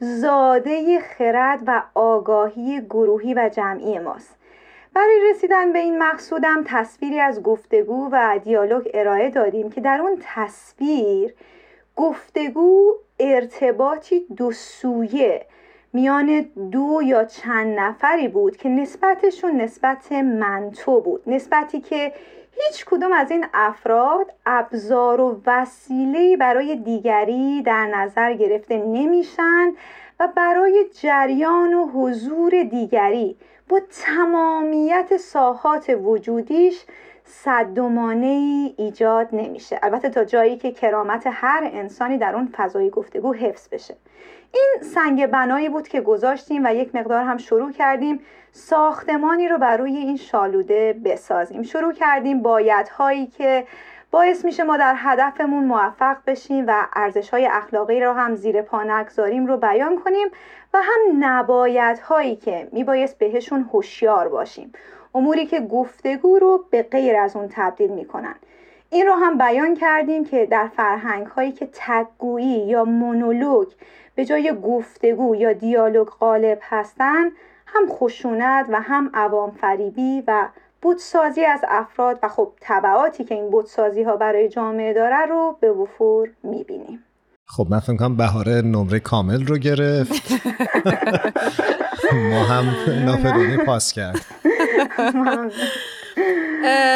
زاده 0.00 1.00
خرد 1.00 1.60
و 1.66 1.82
آگاهی 1.94 2.80
گروهی 2.80 3.34
و 3.34 3.50
جمعی 3.52 3.98
ماست. 3.98 4.38
برای 4.94 5.20
رسیدن 5.30 5.72
به 5.72 5.78
این 5.78 5.98
مقصودم 5.98 6.64
تصویری 6.66 7.20
از 7.20 7.42
گفتگو 7.42 8.08
و 8.12 8.38
دیالوگ 8.44 8.88
ارائه 8.94 9.30
دادیم 9.30 9.70
که 9.70 9.80
در 9.80 10.00
اون 10.00 10.22
تصویر 10.34 11.34
گفتگو 11.98 12.94
ارتباطی 13.20 14.26
دو 14.36 14.52
سویه. 14.52 15.46
میان 15.92 16.40
دو 16.72 17.00
یا 17.04 17.24
چند 17.24 17.78
نفری 17.78 18.28
بود 18.28 18.56
که 18.56 18.68
نسبتشون 18.68 19.60
نسبت 19.60 20.12
منتو 20.12 21.00
بود. 21.00 21.22
نسبتی 21.26 21.80
که 21.80 22.12
هیچ 22.52 22.84
کدوم 22.84 23.12
از 23.12 23.30
این 23.30 23.46
افراد 23.54 24.32
ابزار 24.46 25.20
و 25.20 25.40
وسیله 25.46 26.36
برای 26.36 26.76
دیگری 26.76 27.62
در 27.62 27.86
نظر 27.86 28.32
گرفته 28.32 28.76
نمیشن 28.76 29.72
و 30.20 30.28
برای 30.36 30.84
جریان 31.00 31.74
و 31.74 31.86
حضور 31.86 32.62
دیگری. 32.62 33.36
با 33.68 33.80
تمامیت 33.90 35.16
ساحات 35.16 35.96
وجودیش 36.02 36.84
صدومانه 37.28 38.26
ای 38.26 38.74
ایجاد 38.76 39.28
نمیشه. 39.32 39.78
البته 39.82 40.08
تا 40.08 40.24
جایی 40.24 40.56
که 40.56 40.72
کرامت 40.72 41.22
هر 41.26 41.70
انسانی 41.72 42.18
در 42.18 42.34
اون 42.34 42.48
فضای 42.56 42.90
گفتگو 42.90 43.32
حفظ 43.32 43.68
بشه. 43.68 43.96
این 44.54 44.74
سنگ 44.94 45.26
بنایی 45.26 45.68
بود 45.68 45.88
که 45.88 46.00
گذاشتیم 46.00 46.66
و 46.66 46.74
یک 46.74 46.94
مقدار 46.94 47.24
هم 47.24 47.36
شروع 47.36 47.72
کردیم 47.72 48.20
ساختمانی 48.52 49.48
رو 49.48 49.58
بر 49.58 49.76
روی 49.76 49.96
این 49.96 50.16
شالوده 50.16 51.00
بسازیم. 51.04 51.62
شروع 51.62 51.92
کردیم 51.92 52.42
بایدهایی 52.42 53.26
که 53.26 53.66
باعث 54.10 54.44
میشه 54.44 54.64
ما 54.64 54.76
در 54.76 54.94
هدفمون 54.96 55.64
موفق 55.64 56.16
بشیم 56.26 56.64
و 56.68 56.86
ارزش 56.92 57.30
های 57.30 57.46
اخلاقی 57.46 58.00
رو 58.00 58.12
هم 58.12 58.34
زیر 58.34 58.62
پا 58.62 58.82
نگذاریم 58.82 59.46
رو 59.46 59.56
بیان 59.56 59.98
کنیم 60.04 60.28
و 60.74 60.78
هم 60.82 61.24
نبایدهایی 61.24 62.36
که 62.36 62.68
میبایست 62.72 63.18
بهشون 63.18 63.68
هوشیار 63.72 64.28
باشیم. 64.28 64.72
اموری 65.18 65.46
که 65.46 65.60
گفتگو 65.60 66.38
رو 66.38 66.64
به 66.70 66.82
غیر 66.82 67.16
از 67.16 67.36
اون 67.36 67.48
تبدیل 67.50 67.90
می‌کنن. 67.90 68.34
این 68.90 69.06
رو 69.06 69.14
هم 69.14 69.38
بیان 69.38 69.74
کردیم 69.74 70.24
که 70.24 70.46
در 70.46 70.68
فرهنگ 70.76 71.26
هایی 71.26 71.52
که 71.52 71.68
تگویی 71.72 72.66
یا 72.66 72.84
مونولوگ 72.84 73.68
به 74.14 74.24
جای 74.24 74.54
گفتگو 74.62 75.34
یا 75.34 75.52
دیالوگ 75.52 76.08
غالب 76.08 76.58
هستند 76.62 77.32
هم 77.66 77.88
خشونت 77.88 78.66
و 78.68 78.80
هم 78.80 79.10
عوام 79.14 79.50
فریبی 79.50 80.22
و 80.26 80.48
بودسازی 80.82 81.44
از 81.44 81.60
افراد 81.68 82.18
و 82.22 82.28
خب 82.28 82.52
طبعاتی 82.60 83.24
که 83.24 83.34
این 83.34 83.50
بودسازی 83.50 84.02
ها 84.02 84.16
برای 84.16 84.48
جامعه 84.48 84.94
داره 84.94 85.26
رو 85.26 85.56
به 85.60 85.72
وفور 85.72 86.30
می‌بینیم. 86.42 87.04
خب 87.46 87.66
من 87.70 87.80
فکر 87.80 87.96
کنم 87.96 88.16
بهاره 88.16 88.62
نمره 88.62 89.00
کامل 89.00 89.46
رو 89.46 89.58
گرفت. 89.58 90.32
ما 92.30 92.44
هم 92.44 92.64
نافرونی 93.04 93.56
پاس 93.56 93.92
کرد. 93.92 94.20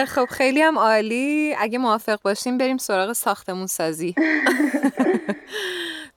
خب 0.07 0.27
خیلی 0.31 0.63
هم 0.63 0.79
عالی. 0.79 1.55
اگه 1.59 1.79
موافق 1.79 2.23
باشیم 2.23 2.59
بریم 2.59 2.77
سراغ 2.77 3.13
ساختمون 3.13 3.67
سازی. 3.67 4.15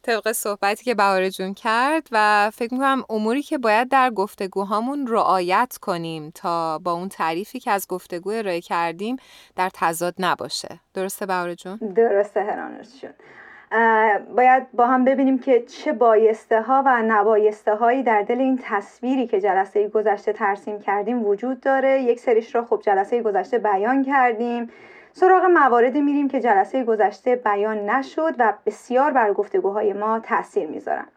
طبق 0.05 0.31
صحبتی 0.31 0.83
که 0.83 0.95
بهاره 0.95 1.29
جون 1.29 1.53
کرد 1.53 2.07
و 2.12 2.51
فکر 2.53 2.74
می‌کنم 2.74 3.03
اموری 3.09 3.41
که 3.41 3.57
باید 3.57 3.89
در 3.89 4.09
گفتگوهامون 4.09 5.07
رعایت 5.07 5.77
کنیم 5.81 6.31
تا 6.35 6.79
با 6.79 6.91
اون 6.91 7.09
تعریفی 7.09 7.59
که 7.59 7.71
از 7.71 7.88
گفتگو 7.88 8.29
ارائه 8.29 8.62
کردیم 8.62 9.15
در 9.55 9.69
تضاد 9.74 10.15
نباشه. 10.19 10.79
درسته 10.93 11.25
بهاره 11.25 11.55
جون؟ 11.55 11.77
درسته 11.95 12.43
هرانوش 12.43 12.88
جون. 13.01 13.13
باید 14.36 14.72
با 14.72 14.88
هم 14.88 15.05
ببینیم 15.05 15.39
که 15.39 15.62
چه 15.62 15.93
بایسته 15.93 16.62
ها 16.62 16.84
و 16.86 17.01
نبایسته 17.01 17.75
هایی 17.75 18.03
در 18.03 18.22
دل 18.22 18.39
این 18.39 18.60
تصویری 18.63 19.27
که 19.27 19.41
جلسه 19.41 19.88
گذشته 19.88 20.34
ترسیم 20.34 20.79
کردیم 20.79 21.25
وجود 21.25 21.60
داره. 21.60 22.01
یک 22.01 22.19
سریش 22.19 22.55
را 22.55 22.65
خب 22.65 22.81
جلسه 22.81 23.22
گذشته 23.22 23.57
بیان 23.57 24.03
کردیم. 24.03 24.69
سراغ 25.13 25.43
مواردی 25.43 26.01
میریم 26.01 26.27
که 26.27 26.39
جلسه 26.39 26.84
گذشته 26.84 27.36
بیان 27.36 27.89
نشد 27.89 28.36
و 28.39 28.53
بسیار 28.65 29.12
بر 29.12 29.34
گفتگوهای 29.34 29.93
ما 29.93 30.19
تاثیر 30.19 30.67
می‌ذارن. 30.67 31.07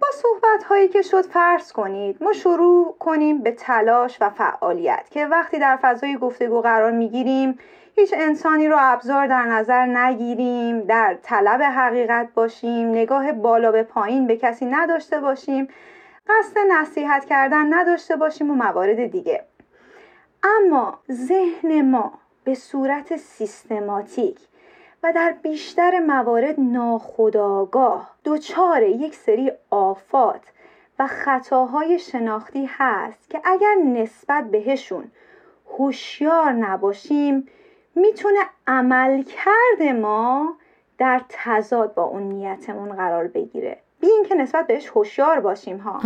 با 0.00 0.08
صحبت 0.52 0.64
هایی 0.64 0.88
که 0.88 1.02
شد 1.02 1.22
فرض 1.26 1.72
کنید. 1.72 2.22
ما 2.22 2.32
شروع 2.32 2.96
کنیم 2.98 3.38
به 3.38 3.52
تلاش 3.52 4.16
و 4.20 4.30
فعالیت 4.30 5.06
که 5.10 5.26
وقتی 5.26 5.58
در 5.58 5.78
فضای 5.82 6.16
گفتگو 6.16 6.60
قرار 6.60 6.90
می‌گیریم 6.90 7.58
هیچ 7.96 8.14
انسانی 8.16 8.68
رو 8.68 8.76
ابزار 8.78 9.26
در 9.26 9.42
نظر 9.42 9.86
نگیریم 9.86 10.80
در 10.80 11.18
طلب 11.22 11.62
حقیقت 11.62 12.28
باشیم 12.34 12.88
نگاه 12.88 13.32
بالا 13.32 13.72
به 13.72 13.82
پایین 13.82 14.26
به 14.26 14.36
کسی 14.36 14.66
نداشته 14.66 15.20
باشیم 15.20 15.68
قصد 16.28 16.56
نصیحت 16.70 17.24
کردن 17.24 17.74
نداشته 17.74 18.16
باشیم 18.16 18.50
و 18.50 18.54
موارد 18.54 19.06
دیگه. 19.06 19.44
اما 20.42 20.98
ذهن 21.12 21.90
ما 21.90 22.12
به 22.44 22.54
صورت 22.54 23.16
سیستماتیک 23.16 24.38
و 25.02 25.12
در 25.12 25.34
بیشتر 25.42 25.98
موارد 25.98 26.54
ناخودآگاه. 26.58 28.10
دچار 28.24 28.82
یک 28.82 29.14
سری 29.14 29.52
آفات 29.70 30.40
و 30.98 31.06
خطاهای 31.06 31.98
شناختی 31.98 32.70
هست 32.72 33.30
که 33.30 33.40
اگر 33.44 33.74
نسبت 33.74 34.50
بهشون 34.50 35.04
هوشیار 35.78 36.52
نباشیم 36.52 37.48
می‌تونه 37.94 38.38
عمل 38.66 39.22
کرده 39.22 39.92
ما 39.92 40.56
در 40.98 41.20
تضاد 41.28 41.94
با 41.94 42.02
اون 42.02 42.22
نیتمون 42.22 42.92
قرار 42.92 43.28
بگیره. 43.28 43.78
بی 44.00 44.06
اینکه 44.06 44.34
نسبت 44.34 44.66
بهش 44.66 44.88
هوشیار 44.88 45.40
باشیم 45.40 45.78
ها. 45.78 46.00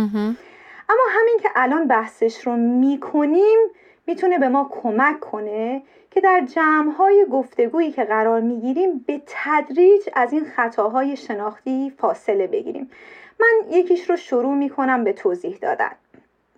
اما 0.89 1.03
همین 1.09 1.39
که 1.43 1.49
الان 1.55 1.87
بحثش 1.87 2.47
رو 2.47 2.55
می‌کنیم 2.55 3.59
می‌تونه 4.07 4.37
به 4.37 4.49
ما 4.49 4.69
کمک 4.71 5.19
کنه 5.19 5.81
که 6.17 6.21
در 6.21 6.41
جمعهای 6.55 7.25
گفتگویی 7.31 7.91
که 7.91 8.03
قرار 8.03 8.41
می‌گیریم 8.41 9.05
به 9.07 9.21
تدریج 9.27 10.01
از 10.13 10.33
این 10.33 10.45
خطاهای 10.45 11.17
شناختی 11.17 11.93
فاصله 11.97 12.47
بگیریم. 12.47 12.91
من 13.39 13.71
یکیش 13.71 14.09
رو 14.09 14.15
شروع 14.15 14.55
می‌کنم 14.55 15.03
به 15.03 15.13
توضیح 15.13 15.57
دادن. 15.61 15.91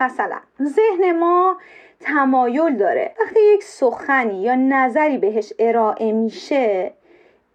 مثلا 0.01 0.37
ذهن 0.63 1.19
ما 1.19 1.57
تمایل 1.99 2.77
داره. 2.77 3.15
وقتی 3.21 3.39
یک 3.53 3.63
سخنی 3.63 4.41
یا 4.41 4.55
نظری 4.55 5.17
بهش 5.17 5.53
ارائه 5.59 6.11
میشه 6.11 6.91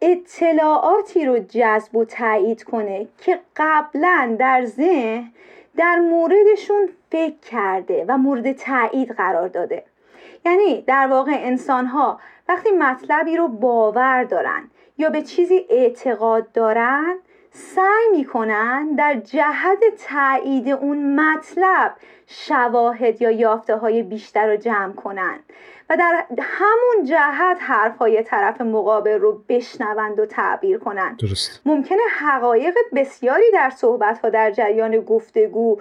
اطلاعاتی 0.03 1.25
رو 1.25 1.39
جذب 1.39 1.97
و 1.97 2.05
تایید 2.05 2.65
کنه 2.65 3.07
که 3.19 3.41
قبلا 3.57 4.37
در 4.39 4.65
ذهن 4.65 5.33
در 5.77 5.99
موردشون 5.99 6.89
فکر 7.11 7.39
کرده 7.51 8.05
و 8.09 8.19
مورد 8.19 8.53
تایید 8.53 9.11
قرار 9.11 9.49
داده. 9.49 9.85
یعنی 10.45 10.83
در 10.83 11.07
واقع 11.07 11.33
انسان 11.35 11.87
ها 11.87 12.21
وقتی 12.49 12.71
مطلبی 12.71 13.37
رو 13.37 13.49
باور 13.49 14.25
دارن 14.25 14.71
یا 14.99 15.11
به 15.11 15.23
چیزی 15.23 15.67
اعتقاد 15.71 16.53
دارن 16.53 17.15
سعی 17.51 18.09
می‌کنن 18.17 18.95
در 18.95 19.15
جهت 19.15 19.79
تایید 20.09 20.69
اون 20.69 21.21
مطلب 21.21 21.97
شواهد 22.27 23.23
یا 23.23 23.31
یافته 23.31 23.77
های 23.77 24.03
بیشتر 24.03 24.47
رو 24.47 24.57
جمع 24.57 24.93
کنن 24.93 25.39
و 25.91 25.97
در 25.97 26.25
همون 26.41 27.05
جهت 27.05 27.57
حرف 27.61 27.99
های 27.99 28.23
طرف 28.23 28.61
مقابل 28.61 29.19
رو 29.19 29.45
بشنوند 29.49 30.19
و 30.19 30.27
تعبیر 30.27 30.79
کنند 30.79 31.17
درست. 31.19 31.61
ممکنه 31.67 32.03
حقایق 32.19 32.75
بسیاری 32.95 33.51
در 33.53 33.71
صحبت 33.71 34.19
ها 34.19 34.29
در 34.29 34.51
جریان 34.51 35.01
گفتگو 35.01 35.81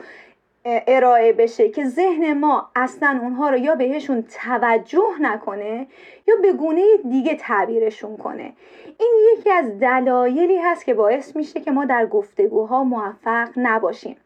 ارائه 0.66 1.34
بشه 1.34 1.70
که 1.70 1.86
ذهن 1.86 2.34
ما 2.34 2.70
اصلا 2.76 3.20
اونها 3.22 3.50
رو 3.50 3.58
یا 3.58 3.76
بهشون 3.76 4.24
توجه 4.44 5.10
نکنه 5.22 5.88
یا 6.28 6.36
به 6.42 6.54
گونه 6.54 6.82
دیگه 7.10 7.36
تعبیرشون 7.36 8.18
کنه. 8.18 8.54
این 9.00 9.14
یکی 9.34 9.52
از 9.52 9.80
دلایلی 9.80 10.58
هست 10.58 10.86
که 10.86 10.94
باعث 10.94 11.36
میشه 11.36 11.62
که 11.62 11.72
ما 11.72 11.86
در 11.86 12.06
گفتگوها 12.06 12.84
موفق 12.84 13.50
نباشیم. 13.58 14.18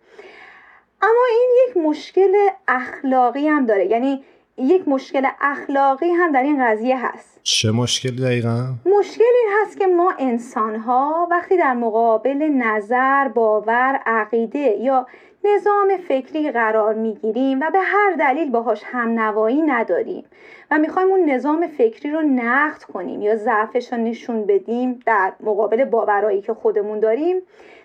اما 1.01 1.25
این 1.31 1.49
یک 1.67 1.77
مشکل 1.77 2.33
اخلاقی 2.67 3.47
هم 3.47 3.65
داره. 3.65 3.85
یعنی 3.85 4.23
یک 4.57 4.87
مشکل 4.87 5.27
اخلاقی 5.41 6.11
هم 6.11 6.31
در 6.31 6.43
این 6.43 6.65
قضیه 6.65 7.07
هست. 7.07 7.39
چه 7.43 7.71
مشکلی 7.71 8.21
دقیقا؟ 8.21 8.73
مشکل 8.85 9.23
این 9.23 9.49
هست 9.61 9.79
که 9.79 9.87
ما 9.87 10.13
انسان 10.19 10.75
ها 10.75 11.27
وقتی 11.31 11.57
در 11.57 11.73
مقابل 11.73 12.49
نظر، 12.53 13.27
باور، 13.27 13.99
عقیده 14.05 14.59
یا 14.59 15.07
نظام 15.55 15.97
فکری 15.97 16.51
قرار 16.51 16.93
می‌گیریم 16.93 17.59
و 17.59 17.69
به 17.71 17.79
هر 17.79 18.11
دلیل 18.19 18.51
باهاش 18.51 18.83
هم 18.85 19.19
نوایی 19.19 19.61
نداریم 19.61 20.25
و 20.71 20.77
می‌خوایم 20.77 21.09
اون 21.09 21.29
نظام 21.29 21.67
فکری 21.67 22.11
رو 22.11 22.21
نقد 22.21 22.83
کنیم 22.83 23.21
یا 23.21 23.35
ضعفش 23.35 23.93
رو 23.93 23.99
نشون 23.99 24.45
بدیم 24.45 24.99
در 25.05 25.33
مقابل 25.39 25.85
باورایی 25.85 26.41
که 26.41 26.53
خودمون 26.53 26.99
داریم. 26.99 27.41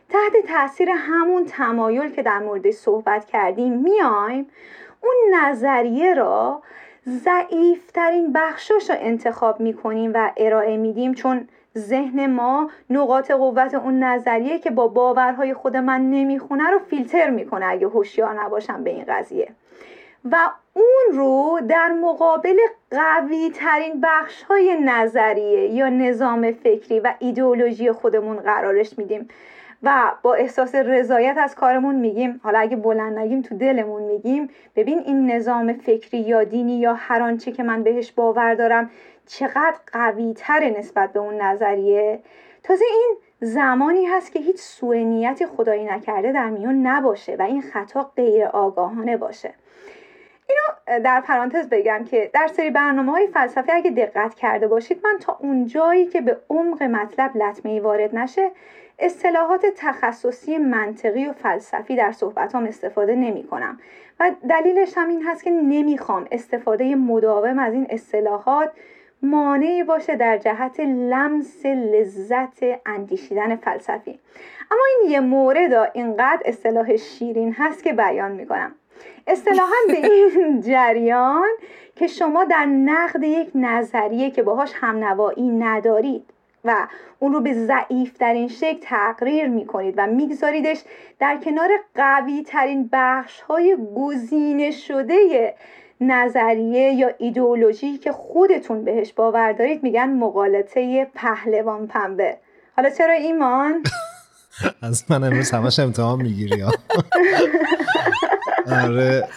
تحت 0.09 0.47
تاثیر 0.49 0.91
همون 0.91 1.45
تمایل 1.45 2.09
که 2.09 2.23
در 2.23 2.39
مورد 2.39 2.71
صحبت 2.71 3.25
کردیم 3.25 3.73
میایم 3.73 4.47
اون 5.01 5.15
نظریه 5.35 6.15
را 6.15 6.63
ضعیفترین 7.09 8.33
بخشاش 8.33 8.91
رو 8.91 8.97
انتخاب 8.99 9.61
می‌کنیم 9.61 10.13
و 10.15 10.31
ارائه 10.37 10.77
میدیم. 10.77 11.15
چون 11.15 11.49
ذهن 11.79 12.27
ما 12.27 12.71
نقاط 12.91 13.31
قوت 13.31 13.75
اون 13.75 14.03
نظریه 14.03 14.59
که 14.59 14.71
با 14.71 14.89
باورهای 14.89 15.55
خود 15.55 15.77
من 15.77 16.11
نمی‌خونه 16.11 16.71
رو 16.71 16.79
فیلتر 16.79 17.31
می‌کنه 17.31 17.67
اگه 17.67 17.87
هوشیار 17.87 18.43
نباشم 18.43 18.85
به 18.85 18.91
این 18.91 19.05
قضیه. 19.09 19.49
و 20.31 20.37
اون 20.75 21.19
رو 21.19 21.61
در 21.69 21.89
مقابل 21.89 22.57
قوی 22.91 23.51
ترین 23.55 24.01
بخش 24.01 24.43
های 24.43 24.77
نظریه 24.85 25.69
یا 25.69 25.89
نظام 25.89 26.53
فکری 26.53 27.01
و 27.01 27.15
ایدئولوژی 27.19 27.93
خودمون 27.93 28.37
قرارش 28.37 28.99
میدیم. 28.99 29.29
و 29.83 30.13
با 30.23 30.35
احساس 30.35 30.75
رضایت 30.75 31.37
از 31.39 31.55
کارمون 31.55 31.95
میگیم. 31.95 32.41
حالا 32.43 32.59
اگه 32.59 32.77
بلند 32.77 33.19
نگیم 33.19 33.43
تو 33.43 33.57
دلمون 33.57 34.03
میگیم 34.03 34.51
ببین 34.77 34.99
این 34.99 35.31
نظام 35.31 35.73
فکری 35.73 36.21
یا 36.21 36.45
دینی 36.45 36.79
یا 36.79 36.95
هر 36.95 37.23
آنچه 37.23 37.53
که 37.53 37.63
من 37.63 37.83
بهش 37.83 38.13
باور 38.13 38.55
دارم 38.55 38.91
چقدر 39.27 39.77
قوی 39.93 40.35
تره 40.37 40.71
نسبت 40.79 41.13
به 41.13 41.21
اون 41.21 41.43
نظریه. 41.43 42.21
تازه 42.63 42.85
این 42.85 43.17
زمانی 43.41 44.07
هست 44.07 44.33
که 44.33 44.39
هیچ 44.39 44.57
سوء 44.57 44.95
نیتی 44.97 45.47
خدایی 45.47 45.85
نکرده 45.85 46.33
در 46.33 46.51
میون 46.51 46.87
نباشه 46.87 47.37
و 47.39 47.43
این 47.43 47.63
خطا 47.63 48.13
غیر 48.17 48.45
آگاهانه 48.45 49.17
باشه. 49.17 49.55
اینو 50.49 51.01
در 51.01 51.21
پرانتز 51.21 51.69
بگم 51.69 52.05
که 52.05 52.31
در 52.35 52.47
سری 52.47 52.71
برنامه 52.71 53.13
های 53.13 53.27
فلسفه 53.27 53.73
اگه 53.73 53.91
دقت 53.91 54.35
کرده 54.35 54.69
باشید 54.69 55.01
من 55.05 55.19
تا 55.21 55.39
اون 55.41 55.67
جایی 55.67 56.07
که 56.07 56.21
به 56.21 56.37
عمق 56.51 56.83
مطلب 56.83 57.37
لطمه 57.37 57.81
وارد 57.81 58.17
نشه 58.17 58.51
اصطلاحات 58.99 59.67
تخصصی 59.77 60.59
منطقی 60.59 61.27
و 61.27 61.33
فلسفی 61.33 61.97
در 61.97 62.13
صحبتام 62.13 62.65
استفاده 62.65 63.15
نمی 63.15 63.45
کنم. 63.45 63.81
و 64.21 64.31
دلیلش 64.49 64.93
هم 64.97 65.09
این 65.09 65.23
هست 65.23 65.45
که 65.45 65.51
نمی‌خوام 65.51 66.27
استفاده 66.31 66.95
مداوم 66.95 67.59
از 67.59 67.73
این 67.73 67.87
اصطلاحات 67.91 68.71
مانعی 69.23 69.85
باشه 69.85 70.17
در 70.17 70.39
جهت 70.39 70.81
لمس 70.81 71.67
لذت 71.67 72.59
اندیشیدن 72.87 73.57
فلسفی. 73.57 74.19
اما 74.71 74.81
این 75.01 75.11
یه 75.11 75.21
مورد 75.21 75.91
اینقدر 75.95 76.43
اصطلاح 76.45 76.97
شیرین 76.97 77.53
هست 77.59 77.85
که 77.85 77.93
بیان 77.93 78.33
می‌کنم 78.33 78.75
اصطلاحا 79.27 79.77
به 79.87 80.07
این 80.07 80.61
جریان 80.69 81.51
که 81.97 82.07
شما 82.07 82.45
در 82.45 82.65
نقد 82.65 83.23
یک 83.23 83.51
نظریه 83.55 84.31
که 84.31 84.43
باهاش 84.43 84.73
همنوایی 84.75 85.51
ندارید 85.51 86.25
و 86.65 86.87
اون 87.19 87.33
رو 87.33 87.41
به 87.41 87.55
ضعیف 87.55 88.19
در 88.19 88.33
این 88.33 88.49
شکل 88.49 88.79
تقریر 88.83 89.49
می‌کنید 89.49 89.95
و 89.97 90.07
میگذاریدش 90.07 90.83
در 91.19 91.41
کنار 91.45 91.71
قوی 91.95 92.43
ترین 92.43 92.89
بخش 92.93 93.41
های 93.41 93.77
گزینه 93.97 94.71
شده 94.71 95.55
نظریه 96.01 96.93
یا 96.93 97.11
ایدئولوژی 97.19 97.99
که 97.99 98.13
خودتون 98.13 98.85
بهش 98.85 99.13
باور 99.13 99.53
دارید 99.53 99.83
میگن 99.83 100.11
مقالطه 100.11 101.05
پهلوان 101.15 101.87
پنبه 101.87 102.37
حالا 102.77 102.91
چرا 102.91 103.13
ایمان؟ 103.13 103.83
از 104.83 105.05
من 105.11 105.25
امروز 105.25 105.51
همش 105.51 105.79
امتحان 105.79 106.23
می‌گیری 106.23 106.65
آره 108.67 109.29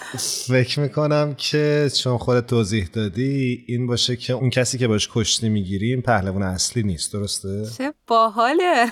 فکر 0.48 0.80
می‌کنم 0.80 1.36
که 1.38 1.90
چون 2.04 2.18
خودت 2.18 2.48
توضیح 2.48 2.88
دادی 2.94 3.66
این 3.68 3.88
باشه 3.88 4.16
که 4.16 4.34
اون 4.34 4.50
کسی 4.50 4.78
که 4.78 4.88
باش 4.88 5.10
کشتی 5.14 5.50
می‌گیریم 5.50 6.02
پهلوان 6.02 6.44
اصلی 6.44 6.84
نیست 6.84 7.14
درسته؟ 7.14 7.66
چه 7.78 7.94
باحاله 8.08 8.86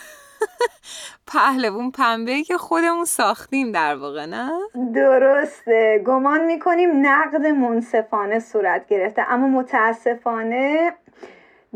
پهلوون 1.33 1.91
پنبه 1.91 2.43
که 2.43 2.57
خودمون 2.57 3.05
ساختیم 3.05 3.71
در 3.71 3.95
واقع 3.95 4.25
نه؟ 4.25 4.51
درسته 4.95 6.03
گمان 6.07 6.45
می‌کنیم 6.45 6.89
نقد 7.07 7.45
منصفانه 7.45 8.39
صورت 8.39 8.87
گرفته 8.87 9.21
اما 9.29 9.47
متاسفانه 9.47 10.93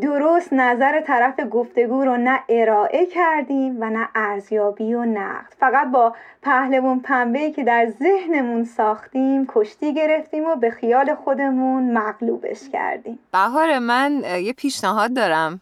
درست 0.01 0.53
نظر 0.53 1.01
طرف 1.01 1.39
گفتگو 1.51 2.03
رو 2.03 2.17
نه 2.17 2.39
ارائه 2.49 3.05
کردیم 3.05 3.77
و 3.81 3.89
نه 3.89 4.07
ارزیابی 4.15 4.93
و 4.93 5.05
نقد. 5.05 5.53
فقط 5.59 5.91
با 5.91 6.13
پهلوون 6.41 6.99
پنبه 6.99 7.51
که 7.51 7.63
در 7.63 7.87
ذهنمون 7.99 8.63
ساختیم 8.63 9.47
کشتی 9.49 9.93
گرفتیم 9.93 10.45
و 10.45 10.55
به 10.55 10.71
خیال 10.71 11.15
خودمون 11.15 11.93
مغلوبش 11.93 12.59
کردیم. 12.73 13.19
بهار 13.31 13.79
من 13.79 14.23
یه 14.43 14.53
پیشنهاد 14.53 15.15
دارم. 15.15 15.61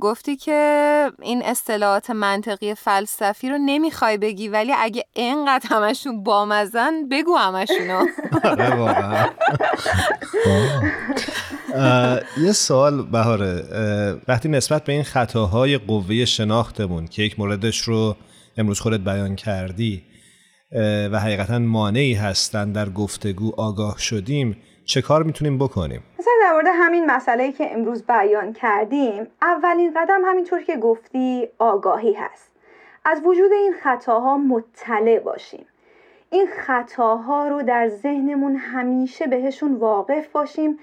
گفتی 0.00 0.36
که 0.36 1.10
این 1.22 1.42
اصطلاحات 1.42 2.10
منطقی 2.10 2.74
فلسفی 2.74 3.50
رو 3.50 3.58
نمی‌خوای 3.58 4.18
بگی 4.18 4.48
ولی 4.48 4.74
اگه 4.78 5.04
اینقدر 5.12 5.68
همشون 5.70 6.22
بامزن 6.22 7.08
بگو 7.10 7.36
همشونو. 7.36 8.06
آره 8.44 8.74
واقعا. 8.74 9.26
یه 12.44 12.52
سوال 12.52 13.02
بهاره 13.36 14.20
وقتی 14.28 14.48
نسبت 14.48 14.84
به 14.84 14.92
این 14.92 15.02
خطاهای 15.02 15.78
قوه 15.78 16.24
شناختمون 16.24 17.06
که 17.06 17.22
یک 17.22 17.38
موردش 17.38 17.80
رو 17.80 18.16
امروز 18.56 18.80
خودت 18.80 19.00
بیان 19.00 19.36
کردی 19.36 20.02
و 21.12 21.18
حقیقتا 21.18 21.58
مانعی 21.58 22.14
هستن 22.14 22.72
در 22.72 22.88
گفتگو 22.88 23.52
آگاه 23.56 23.98
شدیم 23.98 24.56
چه 24.84 25.02
کار 25.02 25.22
می‌تونیم 25.22 25.58
بکنیم؟ 25.58 26.02
مثلا 26.18 26.32
در 26.42 26.52
مورد 26.52 26.66
همین 26.72 27.06
مسئله 27.06 27.52
که 27.52 27.72
امروز 27.72 28.02
بیان 28.02 28.52
کردیم 28.52 29.26
اولین 29.42 29.94
قدم 29.96 30.20
همینطور 30.24 30.62
که 30.62 30.76
گفتی 30.76 31.48
آگاهی 31.58 32.12
هست 32.12 32.50
از 33.04 33.20
وجود 33.24 33.52
این 33.52 33.74
خطاها 33.82 34.36
مطلع 34.36 35.18
باشیم 35.18 35.66
این 36.30 36.46
خطاها 36.66 37.48
رو 37.48 37.62
در 37.62 37.88
ذهنمون 37.88 38.56
همیشه 38.56 39.26
بهشون 39.26 39.74
واقف 39.74 40.28
باشیم 40.28 40.78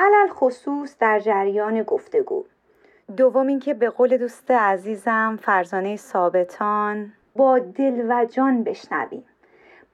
علل 0.00 0.28
خصوص 0.28 0.96
در 0.98 1.20
جریان 1.20 1.82
گفتگو. 1.82 2.44
دوم 3.16 3.46
اینکه 3.46 3.74
به 3.74 3.90
قول 3.90 4.16
دوست 4.16 4.50
عزیزم 4.50 5.38
فرزانه 5.42 5.96
ثابتان 5.96 7.12
با 7.36 7.58
دل 7.58 8.06
و 8.08 8.24
جان 8.24 8.64
بشنویم. 8.64 9.24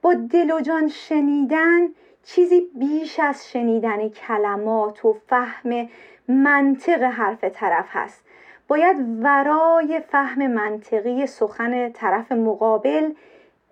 با 0.01 0.13
دل 0.13 0.51
و 0.51 0.61
جان 0.61 0.87
شنیدن 0.87 1.87
چیزی 2.23 2.67
بیش 2.75 3.19
از 3.19 3.49
شنیدن 3.51 4.09
کلمات 4.09 5.05
و 5.05 5.13
فهم 5.27 5.89
منطق 6.27 7.03
حرف 7.03 7.43
طرف 7.43 7.85
هست. 7.89 8.25
باید 8.67 8.97
ورای 9.23 10.01
فهم 10.07 10.47
منطقی 10.47 11.27
سخن 11.27 11.91
طرف 11.91 12.31
مقابل 12.31 13.11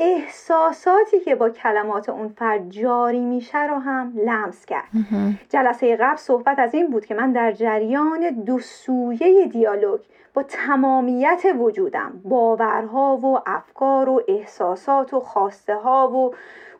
احساساتی 0.03 1.19
که 1.19 1.35
با 1.35 1.49
کلمات 1.49 2.09
اون 2.09 2.27
فرد 2.27 2.69
جاری 2.69 3.19
میشه 3.19 3.63
رو 3.67 3.75
هم 3.75 4.13
لمس 4.25 4.65
کرد. 4.65 4.89
جلسه 5.49 5.95
قبل 5.95 6.15
صحبت 6.17 6.59
از 6.59 6.73
این 6.73 6.87
بود 6.87 7.05
که 7.05 7.13
من 7.15 7.31
در 7.31 7.51
جریان 7.51 8.29
دو 8.29 8.59
سویه 8.59 9.45
دیالوگ 9.45 9.99
با 10.33 10.43
تمامیت 10.43 11.41
وجودم 11.59 12.21
باورها 12.25 13.17
و 13.17 13.39
افکار 13.45 14.09
و 14.09 14.23
احساسات 14.27 15.13
و 15.13 15.19
خواسته 15.19 15.75
ها 15.75 16.09
و 16.09 16.33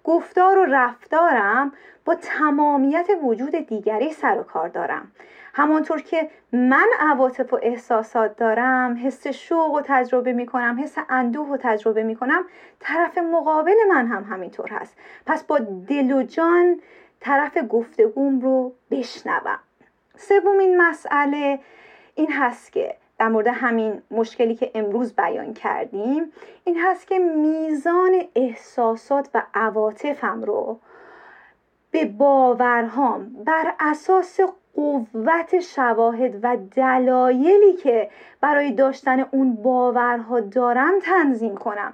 گفتار 0.04 0.58
و 0.58 0.66
رفتارم 0.66 1.72
با 2.06 2.16
تمامیت 2.16 3.08
وجود 3.24 3.56
دیگری 3.56 4.12
سر 4.14 4.40
و 4.40 4.44
کار 4.44 4.68
دارم. 4.68 5.12
همانطور 5.54 6.02
که 6.02 6.30
من 6.52 6.88
عواطف 7.00 7.54
و 7.54 7.60
احساسات 7.62 8.36
دارم 8.38 9.00
حس 9.04 9.28
شوق 9.28 9.74
و 9.74 9.82
تجربه 9.84 10.34
می 10.34 10.46
کنم 10.46 10.80
حس 10.84 10.98
اندوه 11.10 11.48
و 11.48 11.58
تجربه 11.58 12.04
می 12.04 12.16
کنم 12.16 12.46
طرف 12.80 13.18
مقابل 13.18 13.76
من 13.90 14.08
هم 14.08 14.24
همینطور 14.24 14.70
هست. 14.70 14.98
پس 15.26 15.44
با 15.44 15.60
دل 15.88 16.12
و 16.12 16.24
جان 16.24 16.80
طرف 17.20 17.58
گفتگوم 17.70 18.40
رو 18.40 18.74
بشنوم. 18.92 19.60
سومین 20.18 20.82
مسئله 20.82 21.60
این 22.16 22.32
هست 22.32 22.72
که 22.72 22.96
در 23.20 23.28
مورد 23.28 23.48
همین 23.48 24.02
مشکلی 24.12 24.56
که 24.56 24.72
امروز 24.76 25.14
بیان 25.16 25.54
کردیم 25.54 26.32
این 26.64 26.78
هست 26.82 27.08
که 27.08 27.20
میزان 27.20 28.22
احساسات 28.36 29.30
و 29.34 29.44
عواطفم 29.54 30.44
رو 30.44 30.80
به 31.92 32.06
باورهام 32.06 33.30
بر 33.46 33.74
اساس 33.80 34.40
قوت 34.76 35.60
شواهد 35.60 36.40
و 36.44 36.58
دلایلی 36.76 37.74
که 37.74 38.10
برای 38.42 38.72
داشتن 38.72 39.26
اون 39.32 39.56
باورها 39.56 40.40
دارم 40.40 40.94
تنظیم 41.04 41.58
کنم. 41.58 41.94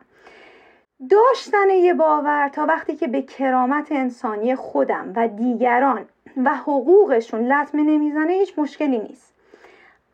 داشتن 1.09 1.69
یه 1.69 1.93
باور 1.93 2.49
تا 2.49 2.65
وقتی 2.65 2.95
که 2.95 3.07
به 3.07 3.21
کرامت 3.21 3.91
انسانی 3.91 4.55
خودم 4.55 5.13
و 5.15 5.27
دیگران 5.27 6.05
و 6.37 6.55
حقوقشون 6.55 7.51
لطمه 7.51 7.83
نمی‌زنه 7.83 8.33
هیچ 8.33 8.53
مشکلی 8.59 8.99
نیست. 8.99 9.33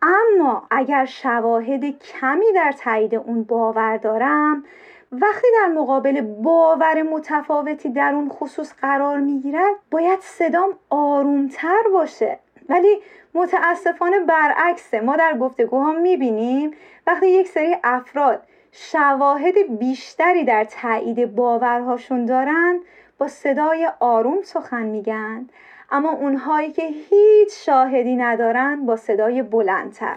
اما 0.01 0.67
اگر 0.71 1.05
شواهد 1.05 1.83
کمی 1.99 2.45
در 2.55 2.71
تایید 2.71 3.15
اون 3.15 3.43
باور 3.43 3.97
دارم 3.97 4.63
وقتی 5.11 5.47
در 5.53 5.67
مقابل 5.67 6.21
باور 6.21 7.01
متفاوتی 7.01 7.89
در 7.89 8.13
اون 8.13 8.29
خصوص 8.29 8.73
قرار 8.81 9.19
می‌گیرد 9.19 9.75
باید 9.91 10.19
صدام 10.21 10.69
آرومتر 10.89 11.81
باشه. 11.93 12.39
ولی 12.69 12.97
متاسفانه 13.33 14.19
برعکسه. 14.19 15.01
ما 15.01 15.15
در 15.15 15.37
گفتگوها 15.37 15.91
می‌بینیم 15.91 16.71
وقتی 17.07 17.27
یک 17.27 17.47
سری 17.47 17.75
افراد 17.83 18.41
شواهد 18.71 19.79
بیشتری 19.79 20.43
در 20.43 20.63
تایید 20.63 21.35
باورهاشون 21.35 22.25
دارن 22.25 22.79
با 23.17 23.27
صدای 23.27 23.89
آروم 23.99 24.41
سخن 24.43 24.83
میگن. 24.83 25.49
اما 25.91 26.11
اونهایی 26.11 26.71
که 26.71 26.83
هیچ 26.87 27.49
شاهدی 27.65 28.15
ندارن 28.15 28.85
با 28.85 28.95
صدای 28.95 29.41
بلندتر. 29.43 30.15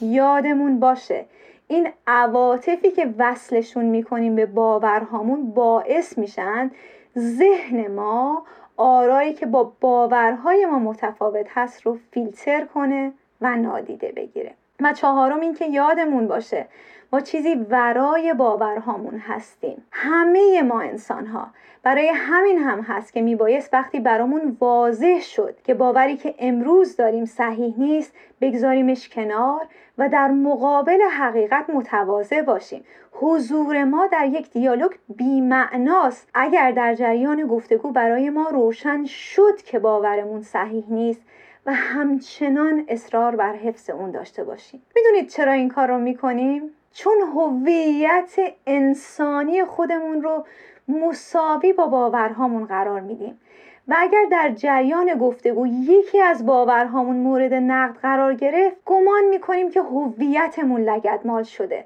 یادمون 0.00 0.80
باشه 0.80 1.24
این 1.68 1.88
عواطفی 2.06 2.90
که 2.90 3.14
وصلشون 3.18 3.84
می‌کنیم 3.84 4.34
به 4.36 4.46
باورهامون 4.46 5.50
باعث 5.50 6.18
میشن 6.18 6.70
ذهن 7.18 7.86
ما 7.86 8.44
آرایی 8.78 9.34
که 9.34 9.46
با 9.46 9.72
باورهای 9.80 10.66
ما 10.66 10.78
متفاوت 10.78 11.46
هست 11.50 11.86
رو 11.86 11.98
فیلتر 12.10 12.64
کنه 12.64 13.12
و 13.40 13.56
نادیده 13.56 14.12
بگیره. 14.16 14.54
و 14.80 14.92
چهارم 14.92 15.40
این 15.40 15.54
که 15.54 15.66
یادمون 15.66 16.28
باشه 16.28 16.66
ما 17.12 17.20
چیزی 17.20 17.54
ورای 17.54 18.34
باورهامون 18.34 19.18
هستیم. 19.18 19.86
همه 19.92 20.62
ما 20.62 20.80
انسان 20.80 21.26
ها 21.26 21.48
برای 21.82 22.08
همین 22.08 22.58
هم 22.58 22.80
هست 22.80 23.12
که 23.12 23.22
میبایست 23.22 23.74
وقتی 23.74 24.00
برامون 24.00 24.56
واضح 24.60 25.20
شد 25.20 25.56
که 25.64 25.74
باوری 25.74 26.16
که 26.16 26.34
امروز 26.38 26.96
داریم 26.96 27.24
صحیح 27.24 27.74
نیست 27.78 28.12
بگذاریمش 28.40 29.08
کنار 29.08 29.66
و 29.98 30.08
در 30.08 30.28
مقابل 30.28 31.02
حقیقت 31.02 31.70
متواضع 31.70 32.42
باشیم. 32.42 32.84
حضور 33.12 33.84
ما 33.84 34.06
در 34.06 34.26
یک 34.26 34.50
دیالوگ 34.50 34.92
بیمعناست. 35.08 36.28
اگر 36.34 36.70
در 36.70 36.94
جریان 36.94 37.46
گفتگو 37.46 37.90
برای 37.90 38.30
ما 38.30 38.48
روشن 38.48 39.04
شد 39.04 39.56
که 39.56 39.78
باورمون 39.78 40.42
صحیح 40.42 40.84
نیست 40.88 41.22
و 41.66 41.72
همچنان 41.74 42.84
اصرار 42.88 43.36
بر 43.36 43.52
حفظ 43.52 43.90
اون 43.90 44.10
داشته 44.10 44.44
باشیم. 44.44 44.82
می‌دونید 44.96 45.28
چرا 45.28 45.52
این 45.52 45.68
کار 45.68 45.88
رو 45.88 45.98
می‌کنیم؟ 45.98 46.70
چون 46.92 47.16
هویت 47.34 48.34
انسانی 48.66 49.64
خودمون 49.64 50.22
رو 50.22 50.44
مساوی 50.88 51.72
با 51.72 51.86
باورهامون 51.86 52.64
قرار 52.64 53.00
میدیم. 53.00 53.40
و 53.88 53.94
اگر 53.98 54.24
در 54.30 54.50
جریان 54.56 55.14
گفتگو 55.14 55.66
یکی 55.66 56.20
از 56.20 56.46
باورهامون 56.46 57.16
مورد 57.16 57.54
نقد 57.54 57.96
قرار 57.96 58.34
گرفت 58.34 58.76
گمان 58.86 59.24
می‌کنیم 59.30 59.70
که 59.70 59.82
هویتمون 59.82 60.80
لگدمال 60.80 61.42
شده. 61.42 61.84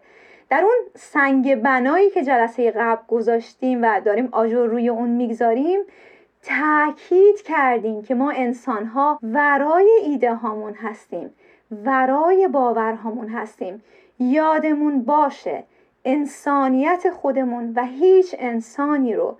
در 0.51 0.63
اون 0.65 0.77
سنگ 0.97 1.55
بنایی 1.55 2.11
که 2.11 2.25
جلسه 2.25 2.71
قبل 2.71 3.03
گذاشتیم 3.09 3.83
و 3.83 4.01
داریم 4.01 4.29
آجر 4.33 4.67
روی 4.67 4.89
اون 4.89 5.09
می‌گذاریم 5.09 5.81
تاکید 6.43 7.43
کردیم 7.43 8.03
که 8.03 8.15
ما 8.15 8.31
انسان 8.31 8.87
ها 8.87 9.19
ورای 9.23 9.91
ایده 10.05 10.35
هامون 10.35 10.75
هستیم 10.75 11.31
ورای 11.85 12.49
باورهامون 12.49 13.29
هستیم. 13.29 13.83
یادمون 14.31 15.03
باشه 15.03 15.65
انسانیت 16.05 17.11
خودمون 17.11 17.73
و 17.77 17.85
هیچ 17.85 18.35
انسانی 18.39 19.15
رو 19.15 19.37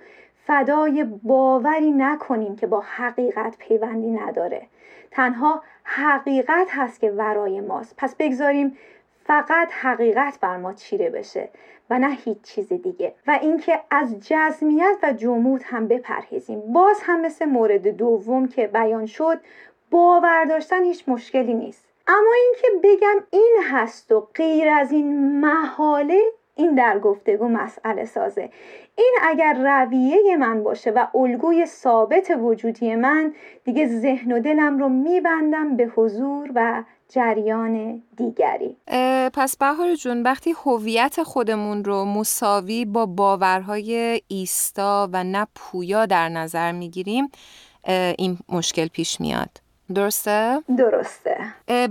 فدای 0.47 1.05
باوری 1.05 1.93
نکنیم 1.93 2.57
که 2.57 2.67
با 2.67 2.81
حقیقت 2.81 3.57
پیوندی 3.59 4.11
نداره. 4.11 4.67
تنها 5.11 5.63
حقیقت 5.85 6.67
هست 6.71 7.01
که 7.01 7.11
ورای 7.11 7.61
ماست. 7.61 7.95
پس 7.97 8.15
بگذاریم 8.15 8.79
فقط 9.25 9.73
حقیقت 9.73 10.39
بر 10.41 10.57
ما 10.57 10.73
چیره 10.73 11.11
بشه 11.11 11.49
و 11.91 11.99
نه 11.99 12.11
هیچ 12.11 12.43
چیز 12.43 12.73
دیگه. 12.73 13.15
و 13.27 13.39
اینکه 13.43 13.81
از 13.91 14.29
جزمیت 14.29 14.97
و 15.03 15.13
جمود 15.13 15.63
هم 15.65 15.89
بپرهیزیم. 15.89 16.73
باز 16.73 17.01
هم 17.03 17.21
مثل 17.21 17.45
مورد 17.45 17.89
دوم 17.89 18.49
که 18.49 18.67
بیان 18.67 19.07
شد 19.07 19.41
باور 19.91 20.45
داشتن 20.45 20.85
هیچ 20.85 21.05
مشکلی 21.09 21.55
نیست. 21.55 21.92
اما 22.07 22.33
اینکه 22.43 22.69
بگم 22.89 23.27
این 23.31 23.59
هست 23.71 24.13
و 24.13 24.29
غیر 24.35 24.69
از 24.69 24.93
این 24.93 25.41
محاله 25.41 26.21
این 26.55 26.75
در 26.75 26.99
گفتگو 26.99 27.49
مسئله 27.49 28.05
سازه. 28.05 28.51
این 28.97 29.15
اگر 29.23 29.53
رویه 29.53 30.37
من 30.37 30.63
باشه 30.63 30.91
و 30.91 31.07
الگوی 31.15 31.67
ثابت 31.67 32.31
وجودی 32.41 32.95
من 32.95 33.35
دیگه 33.65 33.87
ذهن 33.87 34.33
و 34.33 34.41
دلم 34.41 34.79
رو 34.79 34.89
میبندم 34.89 35.77
به 35.77 35.85
حضور 35.85 36.51
و 36.55 36.85
جریان 37.09 38.03
دیگری. 38.17 38.77
پس 39.35 39.57
بهار 39.57 39.95
جون 39.95 40.23
وقتی 40.23 40.55
هویت 40.65 41.23
خودمون 41.23 41.85
رو 41.85 42.05
مساوی 42.05 42.85
با 42.85 43.07
باورهای 43.07 44.21
ایستا 44.29 45.09
و 45.13 45.25
نه 45.25 45.47
پویا 45.55 46.07
در 46.07 46.29
نظر 46.29 46.73
می‌گیریم 46.73 47.29
این 48.19 48.39
مشکل 48.49 48.89
پیش 48.89 49.21
میاد. 49.21 49.62
درسته؟ 49.95 50.63
درسته. 50.79 51.37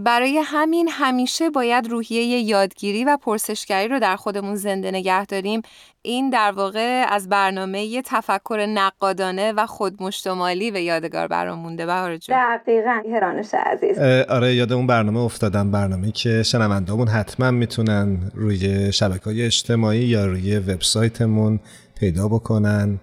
برای 0.04 0.42
همین 0.44 0.90
همیشه 0.92 1.50
باید 1.50 1.88
روحیه 1.88 2.40
یادگیری 2.40 3.04
و 3.04 3.18
پرسشگری 3.18 3.88
رو 3.88 4.00
در 4.00 4.16
خودمون 4.16 4.56
زنده 4.56 4.92
نگه 4.92 5.26
داریم. 5.26 5.62
این 6.02 6.30
در 6.30 6.52
واقع 6.52 7.06
از 7.10 7.30
برنامه 7.30 8.02
تفکر 8.02 8.66
نقادانه 8.70 9.52
و 9.52 9.66
خودمشتمالی 9.66 10.72
به 10.72 10.82
یادگار 10.82 11.28
برام 11.28 11.60
مونده 11.60 11.86
بهار 11.86 12.18
جون. 12.18 12.58
دقیقا 12.58 13.02
هرانش 13.14 13.54
عزیز. 13.54 14.00
آره 14.30 14.56
یاد 14.56 14.74
اون 14.74 14.88
برنامه 14.88 15.20
افتادم 15.20 15.72
برنامه 15.72 16.12
که 16.12 16.44
شنوندامون 16.44 17.08
حتما 17.08 17.52
می‌تونن 17.52 18.32
روی 18.36 18.92
شبکه 18.94 19.24
های 19.26 19.46
اجتماعی 19.46 20.00
یا 20.00 20.26
روی 20.26 20.60
وبسایتمون 20.60 21.60
پیدا 22.00 22.28
بکنن 22.28 23.00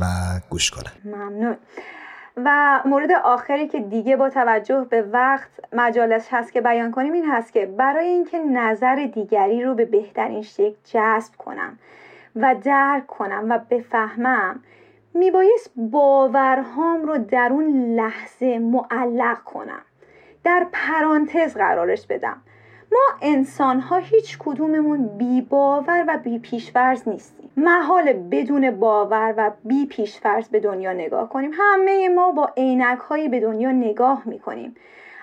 و 0.00 0.04
گوش 0.50 0.70
کنن. 0.70 0.92
ممنون. 1.04 1.56
و 2.44 2.80
مورد 2.84 3.12
آخری 3.12 3.68
که 3.68 3.80
دیگه 3.80 4.16
با 4.16 4.30
توجه 4.30 4.86
به 4.90 5.02
وقت 5.02 5.50
مجالس 5.72 6.28
هست 6.30 6.52
که 6.52 6.60
بیان 6.60 6.90
کنیم 6.90 7.12
این 7.12 7.30
هست 7.30 7.52
که 7.52 7.66
برای 7.66 8.06
اینکه 8.06 8.38
نظر 8.38 8.94
دیگری 9.14 9.62
رو 9.62 9.74
به 9.74 9.84
بهترین 9.84 10.42
شکل 10.42 10.76
جذب 10.84 11.34
کنم 11.38 11.78
و 12.36 12.54
درک 12.64 13.06
کنم 13.06 13.46
و 13.48 13.58
بفهمم 13.70 14.60
میبایست 15.14 15.70
باورهام 15.76 17.02
رو 17.02 17.18
در 17.18 17.48
اون 17.52 17.94
لحظه 17.94 18.58
معلق 18.58 19.38
کنم. 19.38 19.82
در 20.44 20.66
پرانتز 20.72 21.54
قرارش 21.54 22.06
بدم. 22.06 22.42
ما 22.92 23.06
انسان 23.22 23.80
ها 23.80 23.96
هیچ 23.96 24.38
کدوممون 24.38 25.06
بی 25.18 25.40
باور 25.40 26.04
و 26.08 26.18
بی 26.24 26.38
پیشورز 26.38 27.08
نیستیم. 27.08 27.50
محال 27.56 28.12
بدون 28.12 28.70
باور 28.70 29.34
و 29.36 29.50
بی 29.64 29.86
پیشفرض 29.86 30.48
به 30.48 30.60
دنیا 30.60 30.92
نگاه 30.92 31.28
کنیم. 31.28 31.50
همه 31.54 32.08
ما 32.08 32.32
با 32.32 32.50
عینک 32.56 32.98
هایی 32.98 33.28
به 33.28 33.40
دنیا 33.40 33.72
نگاه 33.72 34.22
می‌کنیم. 34.26 34.76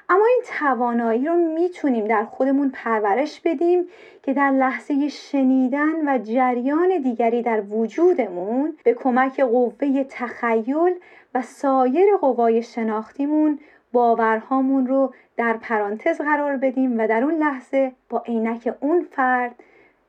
اما 0.10 0.25
این 0.25 0.41
توانایی 0.60 1.25
رو 1.25 1.36
می‌تونیم 1.36 2.08
در 2.08 2.25
خودمون 2.25 2.71
پرورش 2.73 3.41
بدیم 3.45 3.86
که 4.23 4.34
در 4.34 4.51
لحظه 4.51 5.10
شنیدن 5.10 6.08
و 6.08 6.17
جریان 6.17 7.01
دیگری 7.04 7.41
در 7.41 7.62
وجودمون 7.62 8.78
به 8.84 8.93
کمک 8.93 9.39
قوه 9.39 10.04
تخیل 10.10 10.93
و 11.36 11.41
سایر 11.41 12.17
قوای 12.21 12.63
شناختیمون 12.63 13.60
باورهامون 13.95 14.88
رو 14.88 15.13
در 15.38 15.58
پرانتز 15.58 16.21
قرار 16.21 16.58
بدیم 16.58 16.99
و 16.99 17.08
در 17.08 17.23
اون 17.23 17.34
لحظه 17.34 17.91
با 18.10 18.23
عینک 18.25 18.73
اون 18.79 19.01
فرد 19.12 19.55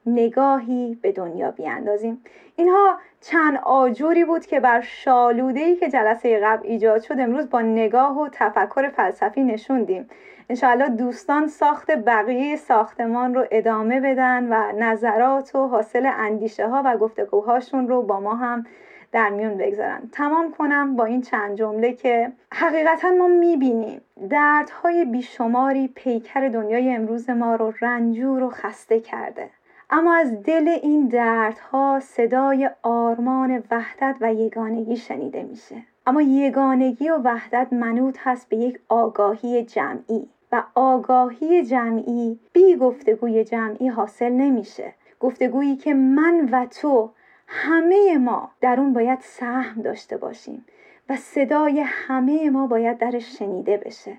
نگاهی 0.07 0.99
به 1.03 1.13
دنیا 1.13 1.51
بیاندازیم. 1.51 2.23
اینها 2.57 2.99
چند 3.21 3.59
آجوری 3.65 4.25
بود 4.25 4.47
که 4.47 4.61
بر 4.61 4.81
شالودهی 4.81 5.77
که 5.77 5.89
جلسه 5.89 6.41
قبل 6.41 6.67
ایجاد 6.67 7.03
شد 7.03 7.21
امروز 7.21 7.51
با 7.51 7.61
نگاه 7.61 8.21
و 8.21 8.29
تفکر 8.33 8.89
فلسفی 8.89 9.45
نشوندیم 9.45 10.09
انشاءالله 10.51 10.89
دوستان 10.89 11.47
ساخت 11.47 11.91
بقیه 11.91 12.57
ساختمان 12.57 13.35
رو 13.35 13.47
ادامه 13.51 14.01
بدن 14.01 14.49
و 14.53 14.73
نظرات 14.79 15.55
و 15.55 15.69
حاصل 15.69 16.11
اندیشه 16.19 16.69
ها 16.69 16.83
و 16.85 16.97
گفتگوهاشون 16.97 17.89
رو 17.89 18.03
با 18.03 18.21
ما 18.21 18.35
هم 18.35 18.67
در 19.13 19.31
میون 19.31 19.57
بگذارن. 19.57 20.09
تمام 20.13 20.53
کنم 20.53 20.97
با 20.97 21.05
این 21.05 21.23
چند 21.23 21.57
جمله 21.57 21.93
که 21.93 22.33
حقیقتا 22.53 23.11
ما 23.11 23.27
می‌بینیم 23.27 24.01
دردهای 24.31 25.05
بیشماری 25.05 25.89
پیکر 25.89 26.49
دنیای 26.49 26.95
امروز 26.95 27.31
ما 27.31 27.55
رو 27.55 27.73
رنجور 27.81 28.43
و 28.43 28.51
خسته 28.51 29.01
کرده. 29.01 29.51
اما 29.91 30.15
از 30.15 30.43
دل 30.43 30.69
این 30.83 31.09
دردها 31.09 32.01
صدای 32.01 32.71
آرمان 32.83 33.63
وحدت 33.71 34.17
و 34.21 34.35
یگانگی 34.35 34.97
شنیده 34.97 35.43
میشه. 35.43 35.77
اما 36.07 36.23
یگانگی 36.23 37.09
و 37.09 37.17
وحدت 37.17 37.73
منوط 37.73 38.19
هست 38.21 38.49
به 38.49 38.57
یک 38.57 38.81
آگاهی 38.89 39.65
جمعی 39.65 40.29
و 40.53 40.63
آگاهی 40.75 41.65
جمعی 41.65 42.39
بی 42.53 42.77
گفتگوی 42.77 43.45
جمعی 43.45 43.89
حاصل 43.89 44.31
نمیشه. 44.33 44.95
گفتگویی 45.21 45.77
که 45.77 45.95
من 45.95 46.49
و 46.53 46.67
تو 46.67 47.11
همه 47.47 48.19
ما 48.19 48.51
در 48.61 48.81
اون 48.81 48.93
باید 48.93 49.19
سهم 49.21 49.83
داشته 49.83 50.17
باشیم 50.17 50.65
و 51.09 51.17
صدای 51.17 51.81
همه 51.81 52.51
ما 52.51 52.67
باید 52.67 52.99
درش 52.99 53.39
شنیده 53.39 53.77
بشه. 53.77 54.19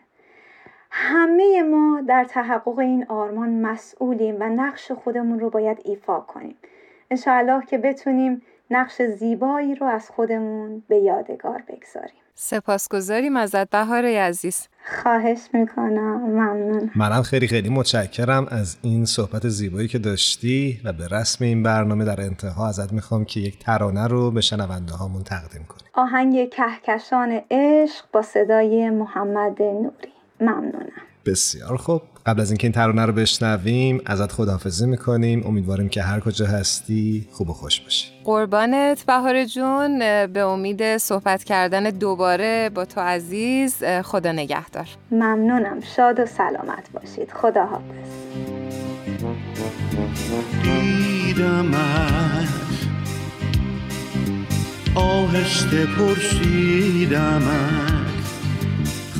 همه 0.92 1.64
ما 1.64 2.02
در 2.08 2.24
تحقق 2.24 2.80
این 2.80 3.06
آرمان 3.06 3.50
مسئولیم 3.50 4.36
و 4.40 4.44
نقش 4.44 4.92
خودمون 4.92 5.40
رو 5.40 5.50
باید 5.50 5.82
ایفا 5.86 6.20
کنیم. 6.20 6.58
انشاءالله 7.12 7.66
که 7.66 7.78
بتونیم 7.78 8.42
نقش 8.72 9.02
زیبایی 9.02 9.76
رو 9.76 9.88
از 9.88 10.10
خودمون 10.10 10.84
به 10.88 10.98
یادگار 10.98 11.64
بگذاریم. 11.68 12.27
سپاسگزاریم 12.40 13.38
ازت 13.38 13.70
بهار 13.70 14.06
عزیز. 14.06 14.68
خواهش 15.04 15.40
می‌کنم. 15.54 16.22
ممنون. 16.22 16.92
منم 16.96 17.22
خیلی 17.22 17.48
خیلی 17.48 17.70
متشکرم 17.70 18.48
از 18.52 18.78
این 18.82 19.06
صحبت 19.06 19.48
زیبایی 19.48 19.88
که 19.88 19.98
داشتی 20.00 20.82
و 20.84 20.94
به 20.94 21.08
رسم 21.08 21.46
این 21.46 21.64
برنامه 21.64 22.06
در 22.06 22.22
انتها 22.22 22.68
ازت 22.68 22.94
می‌خوام 22.94 23.26
که 23.26 23.40
یک 23.40 23.60
ترانه 23.60 24.08
رو 24.08 24.32
به 24.32 24.42
شنونده 24.42 24.94
هامون 24.94 25.24
تقدیم 25.24 25.66
کنی 25.70 25.88
آهنگ 25.94 26.50
کهکشان 26.50 27.42
عشق 27.52 28.06
با 28.12 28.22
صدای 28.22 28.90
محمد 28.90 29.62
نوری. 29.62 30.14
ممنونم. 30.40 31.07
بسیار 31.28 31.78
خوب. 31.78 32.02
قبل 32.26 32.42
از 32.42 32.52
اینکه 32.52 32.68
این 32.68 32.72
ترانه 32.72 33.06
رو 33.06 33.14
بشنویم 33.14 34.02
ازت 34.06 34.32
خداحافظی 34.32 34.88
می‌کنیم. 34.88 35.44
امیدواریم 35.48 35.90
که 35.90 36.02
هر 36.02 36.20
کجا 36.20 36.46
هستی 36.46 37.28
خوب 37.32 37.50
و 37.50 37.54
خوش 37.54 37.82
باشی. 37.82 38.08
قربانت 38.24 39.06
بهار 39.06 39.46
جون. 39.46 40.00
به 40.28 40.40
امید 40.40 40.98
صحبت 40.98 41.44
کردن 41.44 41.84
دوباره 41.84 42.72
با 42.76 42.86
تو 42.86 43.02
عزیز 43.02 43.84
خدا 43.84 44.32
نگهدار. 44.32 44.88
ممنونم. 45.12 45.80
شاد 45.96 46.20
و 46.20 46.26
سلامت 46.26 46.90
باشید. 46.94 47.32
خدا 47.34 47.66
حافظ 47.66 47.84
دیدمت 50.64 52.48
آهسته 54.96 55.86
پرسیدمت 55.86 57.48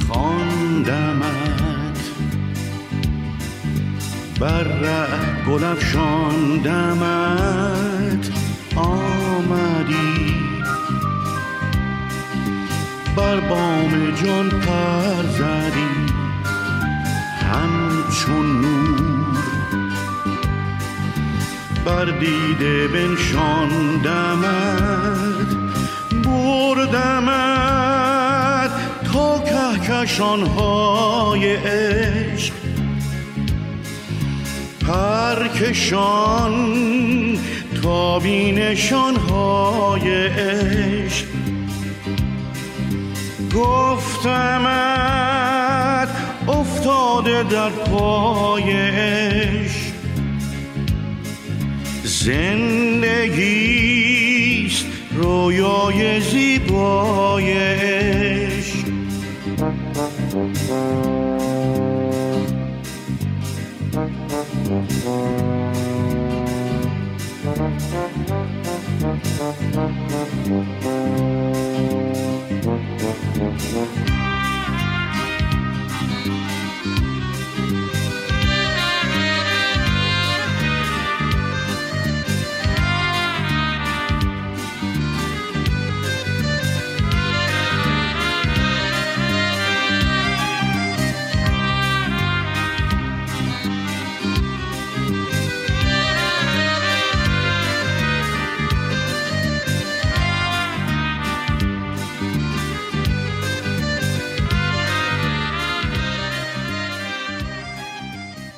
خواندمت 0.08 1.47
بر 4.40 4.64
ره 4.64 5.08
گل 5.48 5.64
افشاندمت 5.64 7.04
آمدی. 8.76 10.36
بر 13.16 13.40
بام 13.40 14.14
جان 14.24 14.50
پر 14.50 15.24
زدی. 15.24 15.90
همچون 17.54 18.62
نور. 18.62 19.38
بر 21.86 22.06
دیده 22.06 22.88
بنشاندمت. 22.88 24.48
بردمت. 26.26 27.38
تا 29.14 29.40
کهکشانهای 29.40 31.56
عشق 31.56 32.67
پرکشان 34.88 36.54
تا 37.84 38.20
بینشان 38.20 39.16
های 39.16 40.28
عشق. 40.28 41.26
گفتمت 43.56 44.78
افتاده 46.48 47.44
در 47.44 47.70
پای 47.70 48.72
عشق. 48.72 49.94
زندگیست 52.04 53.48
رویای 55.12 56.22
زیبای 56.22 57.54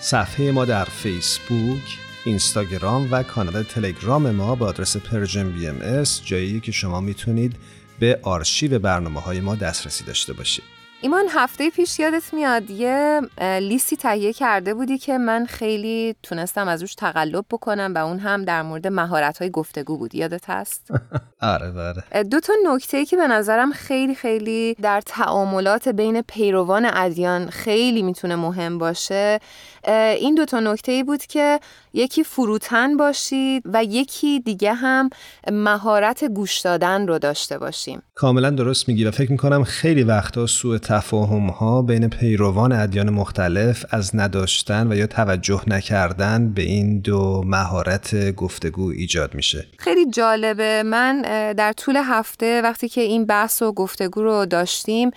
صفحه 0.10 0.52
ما 0.52 0.66
در 0.66 0.86
فیسبوک، 0.86 1.98
اینستاگرام 2.26 3.08
و 3.12 3.24
کانال 3.24 3.64
تلگرام 3.64 4.32
ما 4.32 4.56
با 4.56 4.66
آدرس 4.66 4.98
Persian 4.98 5.52
BMS 5.52 6.04
جایی 6.26 6.60
که 6.60 6.72
شما 6.72 7.02
می‌تونید 7.02 7.56
به 8.00 8.20
آرشیو 8.24 8.80
برنامه 8.80 9.22
های 9.22 9.40
ما 9.40 9.56
دسترسی 9.56 10.04
داشته 10.04 10.34
باشید. 10.34 10.64
ایمان 11.02 11.26
هفته 11.30 11.70
پیش 11.70 12.00
یادت 12.00 12.34
میاد 12.34 12.70
یه 12.70 13.22
لیستی 13.62 13.98
تهیه 13.98 14.34
کرده 14.34 14.74
بودی 14.74 14.98
که 14.98 15.18
من 15.18 15.46
خیلی 15.46 16.16
تونستم 16.24 16.68
از 16.68 16.82
روش 16.82 16.96
تقلب 16.96 17.46
بکنم 17.52 17.94
و 17.96 17.98
اون 17.98 18.20
هم 18.20 18.46
در 18.46 18.62
مورد 18.62 18.88
مهارت 18.88 19.38
های 19.38 19.50
گفتگو 19.50 19.98
بود 19.98 20.16
یادت 20.16 20.50
هست؟ 20.50 20.92
آره 21.42 21.72
بله 21.72 22.24
دو 22.24 22.40
تا 22.40 22.54
نکته 22.66 22.98
ای 22.98 23.06
که 23.06 23.18
به 23.18 23.28
نظرم 23.28 23.72
خیلی 23.72 24.16
خیلی 24.16 24.74
در 24.74 25.02
تعاملات 25.02 25.88
بین 25.88 26.22
پیروان 26.22 26.90
ادیان 26.94 27.50
خیلی 27.50 28.02
می‌تونه 28.02 28.36
مهم 28.36 28.78
باشه 28.78 29.40
این 29.88 30.36
دو 30.36 30.46
تا 30.46 30.60
نکته 30.60 30.92
ای 30.92 31.04
بود 31.04 31.26
که 31.26 31.60
یکی 31.94 32.24
فروتن 32.24 32.98
باشید 32.98 33.64
و 33.66 33.84
یکی 33.84 34.40
دیگه 34.40 34.74
هم 34.74 35.10
مهارت 35.52 36.24
گوش 36.24 36.60
دادن 36.60 37.08
رو 37.08 37.20
داشته 37.20 37.58
باشیم. 37.58 38.02
کاملا 38.16 38.50
درست 38.50 38.88
میگی 38.88 39.06
و 39.06 39.12
فکر 39.12 39.32
می‌کنم 39.32 39.64
خیلی 39.64 40.04
وقتا 40.04 40.48
سوء 40.48 40.78
تفاهم 40.78 41.48
ها 41.48 41.82
بین 41.82 42.10
پیروان 42.10 42.72
ادیان 42.72 43.10
مختلف 43.10 43.86
از 43.90 44.16
نداشتن 44.16 44.92
و 44.92 44.96
یا 44.96 45.08
توجه 45.08 45.62
نکردن 45.68 46.54
به 46.54 46.62
این 46.62 47.00
دو 47.00 47.44
مهارت 47.46 48.32
گفتگو 48.32 48.90
ایجاد 48.90 49.36
میشه. 49.36 49.68
خیلی 49.78 50.06
جالبه. 50.12 50.84
من 50.84 51.22
در 51.58 51.74
طول 51.74 51.96
هفته 51.96 52.62
وقتی 52.62 52.90
که 52.90 53.02
این 53.02 53.26
بحث 53.26 53.62
و 53.62 53.72
گفتگو 53.72 54.22
رو 54.24 54.46
داشتیم 54.46 55.12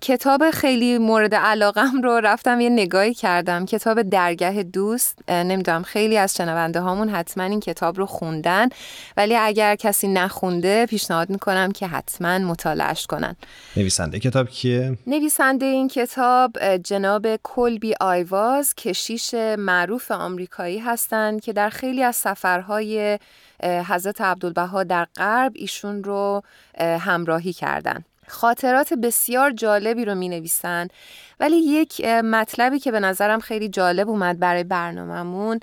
کتاب 0.00 0.50
خیلی 0.50 0.98
مورد 0.98 1.34
علاقم 1.34 2.02
رو 2.02 2.10
رفتم 2.10 2.60
یه 2.60 2.68
نگاهی 2.68 3.14
کردم 3.14 3.64
کتاب 3.72 4.02
درگه 4.02 4.62
دوست 4.62 5.18
نمی‌دونم 5.28 5.82
خیلی 5.82 6.18
از 6.18 6.34
شنونده 6.36 6.80
هامون 6.80 7.08
حتما 7.08 7.44
این 7.44 7.60
کتاب 7.60 7.98
رو 7.98 8.06
خوندن 8.06 8.68
ولی 9.16 9.36
اگر 9.36 9.76
کسی 9.76 10.08
نخونده 10.08 10.86
پیشنهاد 10.86 11.30
می‌کنم 11.30 11.72
که 11.72 11.86
حتما 11.86 12.38
مطالعش 12.38 13.06
کنن 13.06 13.36
نویسنده 13.76 14.18
کتاب 14.18 14.48
کیه؟ 14.48 14.98
نویسنده 15.06 15.66
این 15.66 15.88
کتاب 15.88 16.76
جناب 16.76 17.26
کلبی 17.42 17.94
آیواز 18.00 18.74
کشیش 18.74 19.34
معروف 19.58 20.10
آمریکایی 20.10 20.78
هستند 20.78 21.40
که 21.40 21.52
در 21.52 21.70
خیلی 21.70 22.02
از 22.02 22.16
سفرهای 22.16 23.18
حضرت 23.62 24.20
عبدالبها 24.20 24.84
در 24.84 25.06
غرب 25.16 25.52
ایشون 25.54 26.04
رو 26.04 26.42
همراهی 26.78 27.52
کردند. 27.52 28.04
خاطرات 28.28 28.94
بسیار 28.94 29.50
جالبی 29.50 30.04
رو 30.04 30.14
می 30.14 30.28
نویسن 30.28 30.88
ولی 31.40 31.56
یک 31.56 32.04
مطلبی 32.04 32.78
که 32.78 32.92
به 32.92 33.00
نظرم 33.00 33.40
خیلی 33.40 33.68
جالب 33.68 34.08
اومد 34.08 34.38
برای 34.38 34.64
برنامهمون 34.64 35.60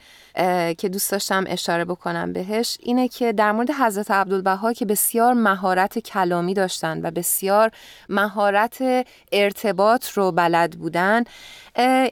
که 0.78 0.89
دوست 0.91 1.12
داشتم 1.12 1.43
اشاره 1.48 1.86
بکنم 1.86 2.34
بهش 2.34 2.78
اینه 2.80 3.08
که 3.08 3.34
در 3.34 3.52
مورد 3.52 3.72
حضرت 3.72 4.12
عبدالبها 4.12 4.74
که 4.74 4.86
بسیار 4.86 5.34
مهارت 5.34 6.00
کلامی 6.00 6.54
داشتن 6.54 7.02
و 7.06 7.12
بسیار 7.12 7.72
مهارت 8.10 9.06
ارتباط 9.32 10.10
رو 10.10 10.32
بلد 10.32 10.72
بودن 10.72 11.24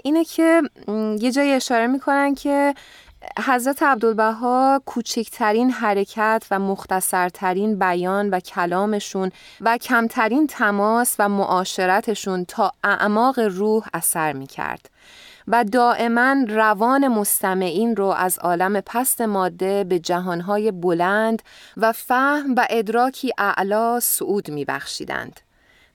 اینه 0.04 0.26
که 0.26 0.62
یه 1.20 1.32
جایی 1.32 1.52
اشاره 1.52 1.88
می‌کنن 1.88 2.36
که 2.36 2.74
حضرت 3.46 3.84
عبدالبها 3.84 4.82
کوچکترین 4.86 5.72
حرکت 5.72 6.48
و 6.52 6.60
مختصرترین 6.60 7.80
بیان 7.80 8.30
و 8.30 8.40
کلامشون 8.40 9.32
و 9.62 9.78
کمترین 9.78 10.48
تماس 10.48 11.16
و 11.20 11.30
معاشرتشون 11.30 12.46
تا 12.46 12.72
اعماق 12.84 13.40
روح 13.40 13.88
اثر 13.94 14.34
می 14.34 14.48
کرد. 14.48 14.90
و 15.48 15.64
دائما 15.64 16.36
روان 16.48 17.08
مستمعین 17.08 17.96
رو 17.96 18.06
از 18.06 18.40
عالم 18.40 18.82
پست 18.82 19.22
ماده 19.22 19.84
به 19.84 20.00
جهانهای 20.00 20.72
بلند 20.72 21.42
و 21.78 21.92
فهم 21.92 22.56
و 22.56 22.68
ادراکی 22.70 23.34
اعلا 23.38 24.00
سعود 24.00 24.52
می 24.52 24.66
بخشیدند. 24.66 25.40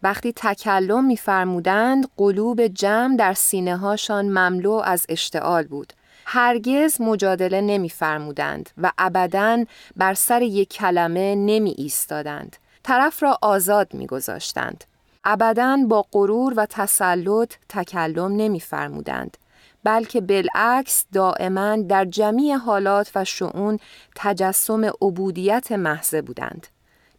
وقتی 0.03 0.33
تکلم 0.37 1.05
میفرمودند 1.05 2.09
قلوب 2.17 2.67
جمع 2.67 3.17
در 3.17 3.35
سینه 3.35 3.77
هاشان 3.77 4.29
مملو 4.29 4.73
از 4.73 5.07
اشتعال 5.09 5.63
بود 5.63 5.93
هرگز 6.35 7.01
مجادله 7.01 7.61
نمیفرمودند 7.61 8.71
و 8.83 8.93
ابدا 8.99 9.65
بر 9.97 10.15
سر 10.15 10.43
یک 10.43 10.69
کلمه 10.69 11.35
نمی 11.35 11.75
ایستادند 11.79 12.57
طرف 12.83 13.23
را 13.23 13.39
آزاد 13.43 13.95
میگذاشتند. 13.95 14.85
ابدا 15.25 15.79
با 15.89 16.07
غرور 16.13 16.55
و 16.57 16.67
تسلط 16.67 17.53
تکلم 17.69 18.37
نمیفرمودند 18.37 19.37
بلکه 19.85 20.21
بالعکس 20.21 21.05
دائما 21.13 21.77
در 21.77 22.05
جمعی 22.05 22.53
حالات 22.53 23.11
و 23.15 23.25
شعون 23.25 23.79
تجسم 24.17 24.85
عبودیت 24.85 25.73
محضه 25.73 26.23
بودند. 26.23 26.67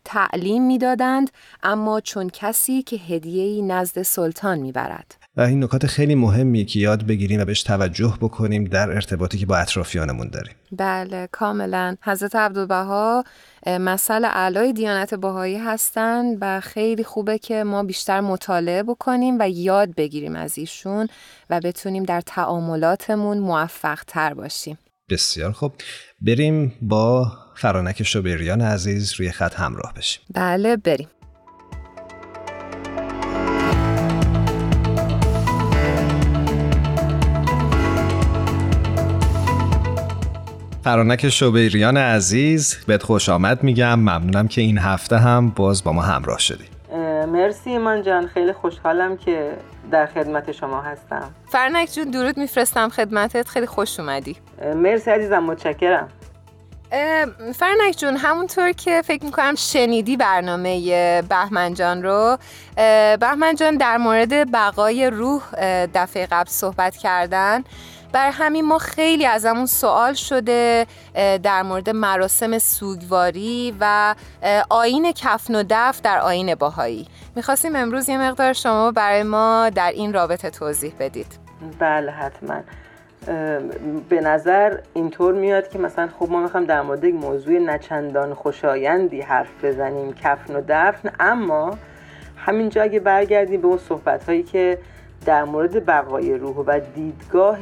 تعلیم 0.05 0.63
می‌دادند 0.63 1.31
اما 1.63 2.01
چون 2.01 2.29
کسی 2.29 2.83
که 2.83 2.95
هدیه‌ای 2.95 3.61
نزد 3.61 4.01
سلطان 4.01 4.59
می‌برد. 4.59 5.22
و 5.37 5.41
این 5.41 5.63
نکات 5.63 5.87
خیلی 5.87 6.15
مهمی 6.15 6.65
که 6.65 6.79
یاد 6.79 7.07
بگیریم 7.07 7.41
و 7.41 7.45
بهش 7.45 7.63
توجه 7.63 8.17
بکنیم 8.21 8.63
در 8.63 8.91
ارتباطی 8.91 9.37
که 9.37 9.45
با 9.45 9.57
اطرافیانمون 9.57 10.27
داریم. 10.27 10.53
بله 10.71 11.27
کاملا. 11.31 11.95
حضرت 12.01 12.35
عبدالبها 12.35 13.23
مسئله 13.67 14.27
اعلای 14.27 14.73
دیانت 14.73 15.13
بهایی 15.13 15.57
هستند 15.57 16.37
و 16.41 16.59
خیلی 16.59 17.03
خوبه 17.03 17.37
که 17.37 17.63
ما 17.63 17.83
بیشتر 17.83 18.21
مطالعه 18.21 18.83
بکنیم 18.83 19.37
و 19.39 19.49
یاد 19.49 19.95
بگیریم 19.95 20.35
از 20.35 20.57
ایشون 20.57 21.07
و 21.49 21.59
بتونیم 21.59 22.03
در 22.03 22.21
تعاملاتمون 22.21 23.37
موفق 23.37 23.99
تر 24.07 24.33
باشیم. 24.33 24.77
بسیار 25.09 25.51
خوب. 25.51 25.73
بریم 26.21 26.73
با 26.81 27.31
فرانک 27.55 28.03
شوبریان 28.03 28.61
عزیز 28.61 29.13
روی 29.13 29.31
خط 29.31 29.55
همراه 29.55 29.93
بشیم. 29.93 30.23
بله 30.33 30.77
بریم. 30.77 31.07
فرانک 40.83 41.29
شوبیریان 41.29 41.97
عزیز 41.97 42.77
بهت 42.87 43.03
خوش 43.03 43.29
آمد 43.29 43.63
میگم. 43.63 43.99
ممنونم 43.99 44.47
که 44.47 44.61
این 44.61 44.77
هفته 44.77 45.17
هم 45.17 45.49
باز 45.49 45.83
با 45.83 45.91
ما 45.91 46.01
همراه 46.01 46.39
شدی. 46.39 46.63
مرسی 47.27 47.69
ایمان 47.69 48.03
جان. 48.03 48.27
خیلی 48.27 48.53
خوشحالم 48.53 49.17
که 49.17 49.51
در 49.91 50.05
خدمت 50.05 50.51
شما 50.51 50.81
هستم. 50.81 51.31
فرانک 51.51 51.89
جون 51.95 52.11
درود 52.11 52.37
میفرستم 52.37 52.89
خدمتت. 52.89 53.47
خیلی 53.47 53.65
خوش 53.65 53.99
اومدی. 53.99 54.35
مرسی 54.75 55.11
عزیزم. 55.11 55.43
متشکرم. 55.43 56.07
فرنک 57.55 57.97
جون 57.97 58.17
همونطور 58.17 58.71
که 58.71 59.01
فکر 59.01 59.25
می‌کنم 59.25 59.55
شنیدی 59.55 60.17
برنامه 60.17 61.21
بهمن 61.21 61.73
جان 61.73 62.03
رو 62.03 62.37
بهمن 63.19 63.55
جان 63.55 63.77
در 63.77 63.97
مورد 63.97 64.51
بقای 64.51 65.09
روح 65.09 65.41
دفعه 65.93 66.27
قبل 66.31 66.49
صحبت 66.49 66.97
کردن. 66.97 67.63
بر 68.13 68.29
همین 68.33 68.65
ما 68.65 68.77
خیلی 68.77 69.25
ازمون 69.25 69.65
سوال 69.65 70.13
شده 70.13 70.85
در 71.43 71.63
مورد 71.63 71.89
مراسم 71.89 72.57
سوگواری 72.57 73.75
و 73.79 74.15
آین 74.69 75.11
کفن 75.11 75.55
و 75.55 75.63
دف 75.69 76.01
در 76.01 76.19
آین 76.19 76.55
باهایی. 76.55 77.07
می‌خواستیم 77.35 77.75
امروز 77.75 78.09
یه 78.09 78.17
مقدار 78.17 78.53
شما 78.53 78.91
برای 78.91 79.23
ما 79.23 79.69
در 79.69 79.91
این 79.91 80.13
رابطه 80.13 80.49
توضیح 80.49 80.93
بدید. 80.99 81.39
بله 81.79 82.11
حتما. 82.11 82.61
به 84.09 84.21
نظر 84.21 84.77
اینطور 84.93 85.33
میاد 85.33 85.69
که 85.69 85.79
مثلا 85.79 86.09
خب 86.19 86.29
ما 86.31 86.39
می‌خوام 86.39 86.65
در 86.65 86.81
مورد 86.81 87.03
یک 87.03 87.15
موضوع 87.15 87.59
نچندان 87.59 88.33
خوشایندی 88.33 89.21
حرف 89.21 89.63
بزنیم 89.63 90.13
کفن 90.13 90.55
و 90.55 90.61
دفن 90.69 91.11
اما 91.19 91.77
همینجا 92.37 92.81
اگه 92.81 92.99
برگردیم 92.99 93.61
به 93.61 93.67
اون 93.67 93.77
صحبت 93.77 94.29
هایی 94.29 94.43
که 94.43 94.77
در 95.25 95.43
مورد 95.43 95.85
بقای 95.85 96.37
روح 96.37 96.55
و 96.55 96.79
دیدگاه 96.95 97.59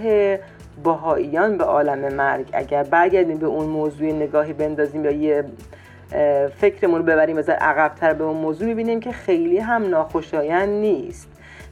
باهاییان 0.83 1.57
به 1.57 1.63
عالم 1.63 2.13
مرگ. 2.13 2.49
اگر 2.53 2.83
برگردیم 2.83 3.37
به 3.37 3.47
اون 3.47 3.65
موضوع 3.65 4.11
نگاهی 4.11 4.53
بندازیم 4.53 5.05
یا 5.05 5.11
یه 5.11 5.43
فکرمون 6.55 6.99
رو 6.99 7.05
ببریم 7.05 7.35
بذار 7.35 7.55
عقبتر 7.55 8.13
به 8.13 8.23
اون 8.23 8.37
موضوع 8.37 8.67
می‌بینیم 8.67 8.99
که 8.99 9.11
خیلی 9.11 9.57
هم 9.57 9.89
ناخوشایند 9.89 10.69
نیست. 10.69 11.27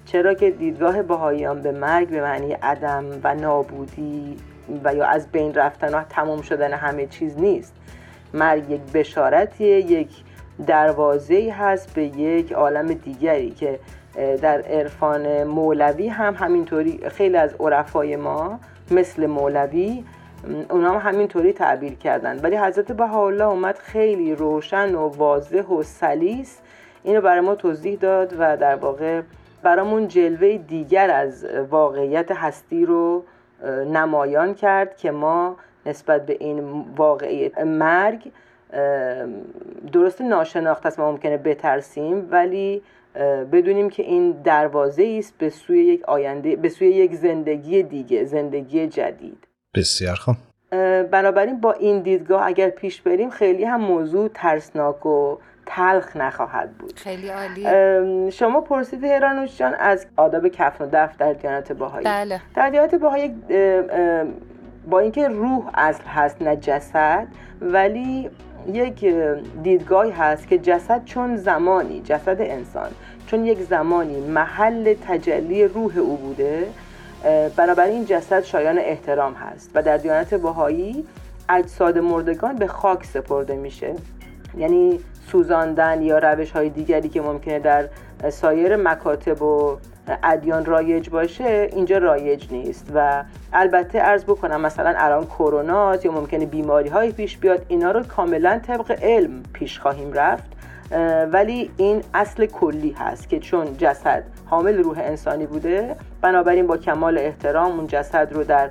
چرا 0.06 0.34
که 0.34 0.52
دیدگاه 0.52 1.02
باهاییان 1.02 1.62
به 1.62 1.72
مرگ 1.72 2.10
به 2.10 2.22
معنی 2.22 2.52
عدم 2.52 3.06
و 3.24 3.36
نابودی 3.36 4.38
و 4.84 4.96
یا 4.96 5.06
از 5.06 5.32
بین 5.32 5.54
رفتن 5.54 5.96
و 5.96 6.04
تمام 6.10 6.42
شدن 6.42 6.74
همه 6.74 7.06
چیز 7.06 7.40
نیست. 7.40 7.74
مرگ 8.34 8.70
یک 8.70 8.82
بشارتیه 8.82 9.92
یک 9.92 10.10
دروازه 10.68 11.56
هست 11.60 11.94
به 11.94 12.04
یک 12.04 12.52
عالم 12.52 12.88
دیگری 12.88 13.50
که 13.50 13.80
در 14.16 14.62
عرفان 14.62 15.44
مولوی 15.44 16.08
هم 16.08 16.34
همینطوری 16.34 17.10
خیلی 17.10 17.38
از 17.38 17.54
عرفای 17.60 18.16
ما 18.16 18.60
مثل 18.92 19.26
مولوی 19.26 20.04
اونا 20.70 21.00
هم 21.00 21.12
همینطوری 21.12 21.54
تعبیر 21.54 21.94
کردن. 21.94 22.40
ولی 22.40 22.58
حضرت 22.58 22.92
بهاءالله 22.92 23.46
اومد 23.46 23.78
خیلی 23.78 24.36
روشن 24.36 24.96
و 24.96 25.08
واضح 25.08 25.64
و 25.64 25.84
سلیس 25.84 26.60
اینو 27.04 27.22
برای 27.22 27.40
ما 27.40 27.56
توضیح 27.56 27.98
داد 27.98 28.36
و 28.40 28.58
در 28.58 28.76
واقع 28.76 29.22
برامون 29.64 30.08
جلوه 30.08 30.58
دیگر 30.58 31.12
از 31.12 31.46
واقعیت 31.70 32.32
هستی 32.32 32.86
رو 32.86 33.24
نمایان 33.94 34.54
کرد 34.54 34.98
که 34.98 35.12
ما 35.12 35.56
نسبت 35.86 36.26
به 36.26 36.38
این 36.40 36.86
واقعیت 36.96 37.58
مرگ 37.58 38.32
درست 39.92 40.22
ناشناخته 40.22 40.88
است 40.88 41.00
ما 41.00 41.12
ممکنه 41.12 41.38
بترسیم 41.38 42.28
ولی 42.32 42.82
بدونیم 43.52 43.90
که 43.90 44.04
این 44.04 44.32
دروازه 44.32 45.16
است 45.20 45.34
به 45.38 45.50
سوی 45.50 45.84
یک 45.84 46.04
آینده 46.04 46.56
به 46.56 46.70
سوی 46.70 46.88
یک 46.88 47.16
زندگی 47.16 47.84
دیگه 47.84 48.24
زندگی 48.24 48.88
جدید. 48.88 49.48
بسیار 49.76 50.16
خوب. 50.16 50.36
بنابراین 51.12 51.60
با 51.60 51.72
این 51.72 52.00
دیدگاه 52.00 52.46
اگر 52.46 52.70
پیش 52.70 53.02
بریم 53.02 53.30
خیلی 53.30 53.64
هم 53.64 53.82
موضوع 53.82 54.30
ترسناک 54.34 55.06
و 55.06 55.38
تلخ 55.66 56.16
نخواهد 56.16 56.72
بود. 56.72 56.94
خیلی 56.96 57.30
عالی. 57.30 58.32
شما 58.32 58.62
پرسید 58.62 59.04
هرانوش 59.04 59.58
جان 59.58 59.74
از 59.74 60.08
آداب 60.18 60.48
کفن 60.48 60.84
و 60.84 60.88
دف 60.94 61.18
در 61.18 61.34
دیانت 61.34 61.72
باهایی 61.72 62.06
بله. 62.06 62.42
در 62.56 62.70
دیانت 62.70 62.96
باهایی 62.96 63.36
با 64.90 65.00
اینکه 65.00 65.28
روح 65.28 65.70
اصل 65.74 66.04
هست 66.04 66.42
نه 66.42 66.56
جسد 66.56 67.28
ولی 67.62 68.30
یک 68.68 69.06
دیدگاهی 69.64 70.12
هست 70.12 70.48
که 70.48 70.58
جسد 70.58 71.06
چون 71.06 71.38
زمانی 71.38 72.02
جسد 72.02 72.42
انسان 72.42 72.92
چون 73.28 73.46
یک 73.46 73.62
زمانی 73.62 74.20
محل 74.20 74.94
تجلی 75.08 75.68
روح 75.68 75.98
او 75.98 76.18
بوده 76.18 76.68
بنابراین 77.56 78.06
جسد 78.06 78.44
شایان 78.44 78.78
احترام 78.80 79.34
هست 79.34 79.72
و 79.76 79.84
در 79.84 79.98
دیانت 79.98 80.34
بهایی 80.34 81.06
اجساد 81.50 81.98
مردگان 81.98 82.56
به 82.56 82.68
خاک 82.68 83.06
سپرده 83.06 83.56
میشه. 83.56 83.96
یعنی 84.58 85.00
سوزاندن 85.32 86.02
یا 86.02 86.18
روش 86.18 86.52
های 86.52 86.70
دیگری 86.70 87.10
که 87.10 87.22
ممکنه 87.22 87.60
در 87.60 87.90
سایر 88.30 88.76
مکاتب 88.76 89.42
و 89.42 89.78
ادیان 90.24 90.66
رایج 90.66 91.10
باشه 91.10 91.70
اینجا 91.72 91.98
رایج 91.98 92.52
نیست. 92.52 92.92
و 92.96 93.24
البته 93.54 94.00
ارز 94.02 94.24
بکنم 94.24 94.62
مثلا 94.62 94.94
الان 94.98 95.26
کرونا 95.26 95.96
یا 96.04 96.12
ممکنه 96.12 96.46
بیماری 96.46 96.90
های 96.90 97.12
پیش 97.12 97.38
بیاد 97.38 97.66
اینا 97.68 97.92
رو 97.92 98.04
کاملا 98.04 98.60
طبق 98.68 99.00
علم 99.02 99.44
پیش 99.54 99.80
خواهیم 99.80 100.14
رفت. 100.14 100.50
ولی 101.32 101.72
این 101.78 102.02
اصل 102.14 102.46
کلی 102.46 102.92
هست 102.92 103.30
که 103.30 103.40
چون 103.40 103.78
جسد 103.78 104.24
حامل 104.46 104.78
روح 104.78 105.00
انسانی 105.00 105.46
بوده 105.46 105.96
بنابراین 106.22 106.68
با 106.68 106.78
کمال 106.78 107.18
احترام 107.18 107.72
اون 107.72 107.88
جسد 107.88 108.34
رو 108.34 108.44
در 108.44 108.70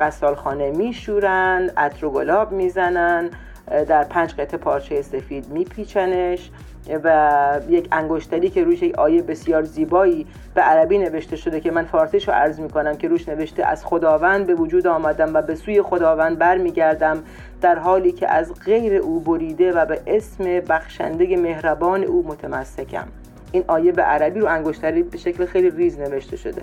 قصالخانه 0.00 0.70
میشورن 0.70 1.70
عطر 1.76 2.06
و 2.06 2.10
گلاب 2.10 2.52
می‌زنن. 2.52 3.30
در 3.66 4.04
پنج 4.04 4.34
قطعه 4.34 4.58
پارچه 4.58 5.02
سفید 5.02 5.48
میپیچنش 5.48 6.50
و 7.04 7.60
یک 7.68 7.88
انگشتری 7.92 8.50
که 8.50 8.64
روش 8.64 8.82
یک 8.82 8.98
آیه 8.98 9.22
بسیار 9.22 9.62
زیبایی 9.62 10.26
به 10.54 10.60
عربی 10.60 10.98
نوشته 10.98 11.36
شده 11.36 11.60
که 11.60 11.70
من 11.70 11.84
فارسیش 11.84 12.28
رو 12.28 12.34
عرض 12.34 12.60
می‌کنم 12.60 12.96
که 12.96 13.08
روش 13.08 13.28
نوشته 13.28 13.66
از 13.66 13.84
خداوند 13.84 14.46
به 14.46 14.54
وجود 14.54 14.86
آمدم 14.86 15.34
و 15.34 15.42
به 15.42 15.54
سوی 15.54 15.82
خداوند 15.82 16.38
برمیگردم 16.38 17.22
در 17.60 17.78
حالی 17.78 18.12
که 18.12 18.28
از 18.28 18.52
غیر 18.64 18.94
او 18.94 19.20
بریده 19.20 19.72
و 19.72 19.86
به 19.86 20.00
اسم 20.06 20.44
بخشنده 20.44 21.36
مهربان 21.36 22.04
او 22.04 22.26
متمسکم. 22.26 23.06
این 23.52 23.64
آیه 23.66 23.92
به 23.92 24.02
عربی 24.02 24.40
رو 24.40 24.46
انگشتری 24.46 25.02
به 25.02 25.18
شکل 25.18 25.46
خیلی 25.46 25.70
ریز 25.70 25.98
نوشته 25.98 26.36
شده. 26.36 26.62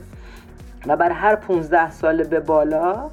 و 0.88 0.98
بر 0.98 1.12
هر 1.12 1.36
15 1.36 1.92
سال 1.92 2.24
به 2.24 2.40
بالا 2.40 3.10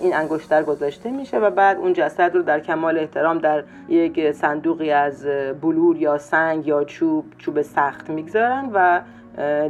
این 0.00 0.14
انگشتر 0.14 0.62
گذاشته 0.62 1.10
میشه 1.10 1.38
و 1.38 1.50
بعد 1.50 1.76
اون 1.76 1.92
جسد 1.92 2.34
رو 2.34 2.42
در 2.42 2.60
کمال 2.60 2.98
احترام 2.98 3.38
در 3.38 3.64
یک 3.88 4.32
صندوقی 4.32 4.90
از 4.90 5.26
بلور 5.60 5.96
یا 5.96 6.18
سنگ 6.18 6.66
یا 6.66 6.84
چوب 6.84 7.24
چوب 7.38 7.62
سخت 7.62 8.10
می‌گذارن 8.10 8.70
و 8.74 9.00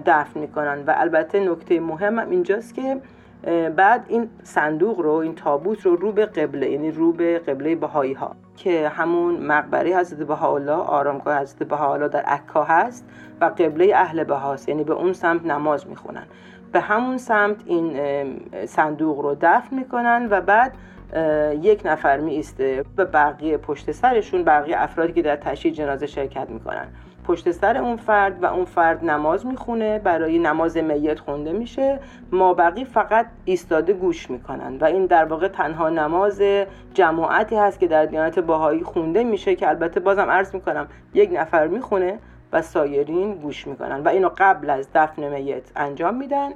دفن 0.07 0.41
می‌کنن. 0.41 0.83
و 0.87 0.95
البته 0.97 1.41
نکته 1.41 1.81
مهم 1.81 2.19
هم 2.19 2.31
اینجاست 2.31 2.75
که 2.75 2.97
بعد 3.77 4.05
این 4.09 4.29
صندوق 4.43 5.01
رو 5.01 5.13
این 5.13 5.35
تابوت 5.35 5.87
رو 5.87 5.97
رو 5.97 6.13
به 6.13 6.27
قبله 6.27 6.71
یعنی 6.71 6.91
رو 6.91 7.13
به 7.13 7.39
قبله 7.39 7.75
بهایی 7.75 8.13
ها 8.13 8.37
که 8.57 8.89
همون 8.89 9.37
مقبره 9.37 9.97
حضرت 9.97 10.19
بهاءالله 10.19 10.73
آرامگاه 10.73 11.41
حضرت 11.41 11.69
بهاءالله 11.69 12.09
در 12.09 12.21
عکا 12.23 12.65
هست 12.65 13.05
و 13.41 13.45
قبله 13.45 13.93
اهل 13.95 14.25
بهاست 14.25 14.69
یعنی 14.69 14.85
به 14.85 14.93
اون 14.95 15.13
سمت 15.13 15.47
نماز 15.47 15.89
می‌خونن. 15.89 16.27
به 16.73 16.81
همون 16.81 17.19
سمت 17.19 17.57
این 17.67 17.97
صندوق 18.67 19.21
رو 19.21 19.37
دفن 19.41 19.77
می‌کنن 19.77 20.29
و 20.31 20.41
بعد 20.41 20.75
یک 21.63 21.83
نفر 21.85 22.21
می 22.21 22.35
ایسته 22.35 22.85
به 22.97 23.05
بقیه 23.05 23.57
پشت 23.57 23.93
سرشون 23.93 24.45
بقیه 24.45 24.83
افرادی 24.83 25.13
که 25.13 25.23
در 25.23 25.37
تشییع 25.37 25.75
جنازه 25.75 26.07
شرکت 26.07 26.51
می‌کنن. 26.51 26.87
پشت 27.25 27.51
سر 27.51 27.77
اون 27.77 27.97
فرد 27.97 28.43
و 28.43 28.47
اون 28.47 28.65
فرد 28.65 29.05
نماز 29.05 29.47
می‌خونه 29.47 29.99
برای 29.99 30.39
نماز 30.39 30.77
میت 30.77 31.19
خونده 31.19 31.53
میشه. 31.53 31.99
ما 32.33 32.55
بقی 32.55 32.85
فقط 32.85 33.27
ایستاده 33.45 33.93
گوش 33.93 34.31
می‌کنن 34.31 34.77
و 34.81 34.85
این 34.85 35.07
در 35.07 35.25
واقع 35.25 35.49
تنها 35.49 35.89
نماز 35.89 36.43
جماعتی 36.95 37.57
هست 37.57 37.81
که 37.81 37.87
در 37.87 38.07
دیانت 38.07 38.39
باهایی 38.39 38.83
خونده 38.83 39.25
میشه 39.25 39.55
که 39.55 39.69
البته 39.69 40.01
بازم 40.01 40.31
عرض 40.31 40.55
می‌کنم 40.55 40.87
یک 41.15 41.31
نفر 41.33 41.67
می‌خونه 41.67 42.19
و 42.53 42.63
سایرین 42.63 43.35
گوش 43.35 43.67
می‌کنن 43.67 44.01
و 44.01 44.09
اینو 44.09 44.31
قبل 44.39 44.71
از 44.71 44.89
دفن 44.95 45.29
میت 45.29 45.63
انجام 45.77 46.19
میدن 46.19 46.51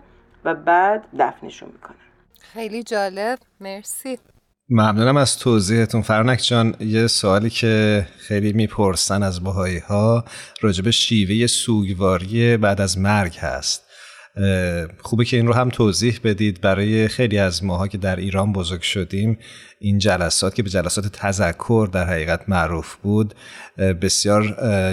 و 0.44 0.54
بعد 0.54 1.04
دفنشون 1.18 1.68
می‌کنن. 1.72 1.96
خیلی 2.40 2.82
جالب. 2.82 3.38
مرسی. 3.60 4.18
ممنونم 4.68 5.16
از 5.16 5.38
توضیحتون. 5.38 6.02
فرنک 6.02 6.42
جان 6.42 6.74
یه 6.80 7.06
سوالی 7.06 7.50
که 7.50 8.06
خیلی 8.18 8.52
می‌پرسن 8.52 9.22
از 9.22 9.44
باهایی 9.44 9.78
ها 9.78 10.24
راجب 10.60 10.90
شیوه 10.90 11.46
سوگواری 11.46 12.56
بعد 12.56 12.80
از 12.80 12.98
مرگ 12.98 13.36
هست. 13.36 13.84
خوبه 14.98 15.24
که 15.24 15.36
این 15.36 15.46
رو 15.46 15.54
هم 15.54 15.68
توضیح 15.68 16.20
بدید 16.24 16.60
برای 16.60 17.08
خیلی 17.08 17.38
از 17.38 17.64
ماها 17.64 17.88
که 17.88 17.98
در 17.98 18.16
ایران 18.16 18.52
بزرگ 18.52 18.82
شدیم. 18.82 19.38
این 19.84 19.98
جلسات 19.98 20.54
که 20.54 20.62
به 20.62 20.70
جلسات 20.70 21.06
تذکر 21.06 21.88
در 21.92 22.04
حقیقت 22.04 22.48
معروف 22.48 22.94
بود 22.94 23.34
بسیار 24.02 24.44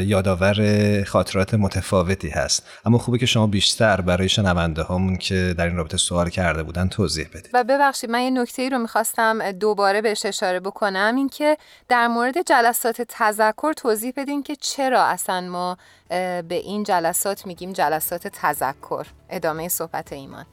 یادآور 0.01 1.03
خاطرات 1.03 1.53
متفاوتی 1.53 2.29
هست. 2.29 2.67
اما 2.85 2.97
خوبه 2.97 3.17
که 3.17 3.25
شما 3.25 3.47
بیشتر 3.47 4.01
برای 4.01 4.29
شنونده 4.29 4.81
هامون 4.81 5.17
که 5.17 5.55
در 5.57 5.65
این 5.65 5.77
رابطه 5.77 5.97
سوال 5.97 6.29
کرده 6.29 6.63
بودن 6.63 6.87
توضیح 6.87 7.27
بدید. 7.27 7.49
و 7.53 7.63
ببخشید 7.63 8.09
من 8.09 8.21
یه 8.21 8.29
نکته 8.29 8.61
ای 8.61 8.69
رو 8.69 8.77
می‌خواستم 8.77 9.51
دوباره 9.51 10.01
بهش 10.01 10.25
اشاره 10.25 10.59
بکنم 10.59 11.13
این 11.15 11.29
که 11.29 11.57
در 11.89 12.07
مورد 12.07 12.35
جلسات 12.45 13.01
تذکر 13.09 13.73
توضیح 13.73 14.13
بدین 14.17 14.43
که 14.43 14.55
چرا 14.55 15.03
اصلا 15.03 15.41
ما 15.41 15.77
به 16.09 16.55
این 16.55 16.83
جلسات 16.83 17.47
میگیم 17.47 17.73
جلسات 17.73 18.27
تذکر. 18.27 19.05
ادامه 19.29 19.67
صحبت 19.67 20.13
ایمان. 20.13 20.45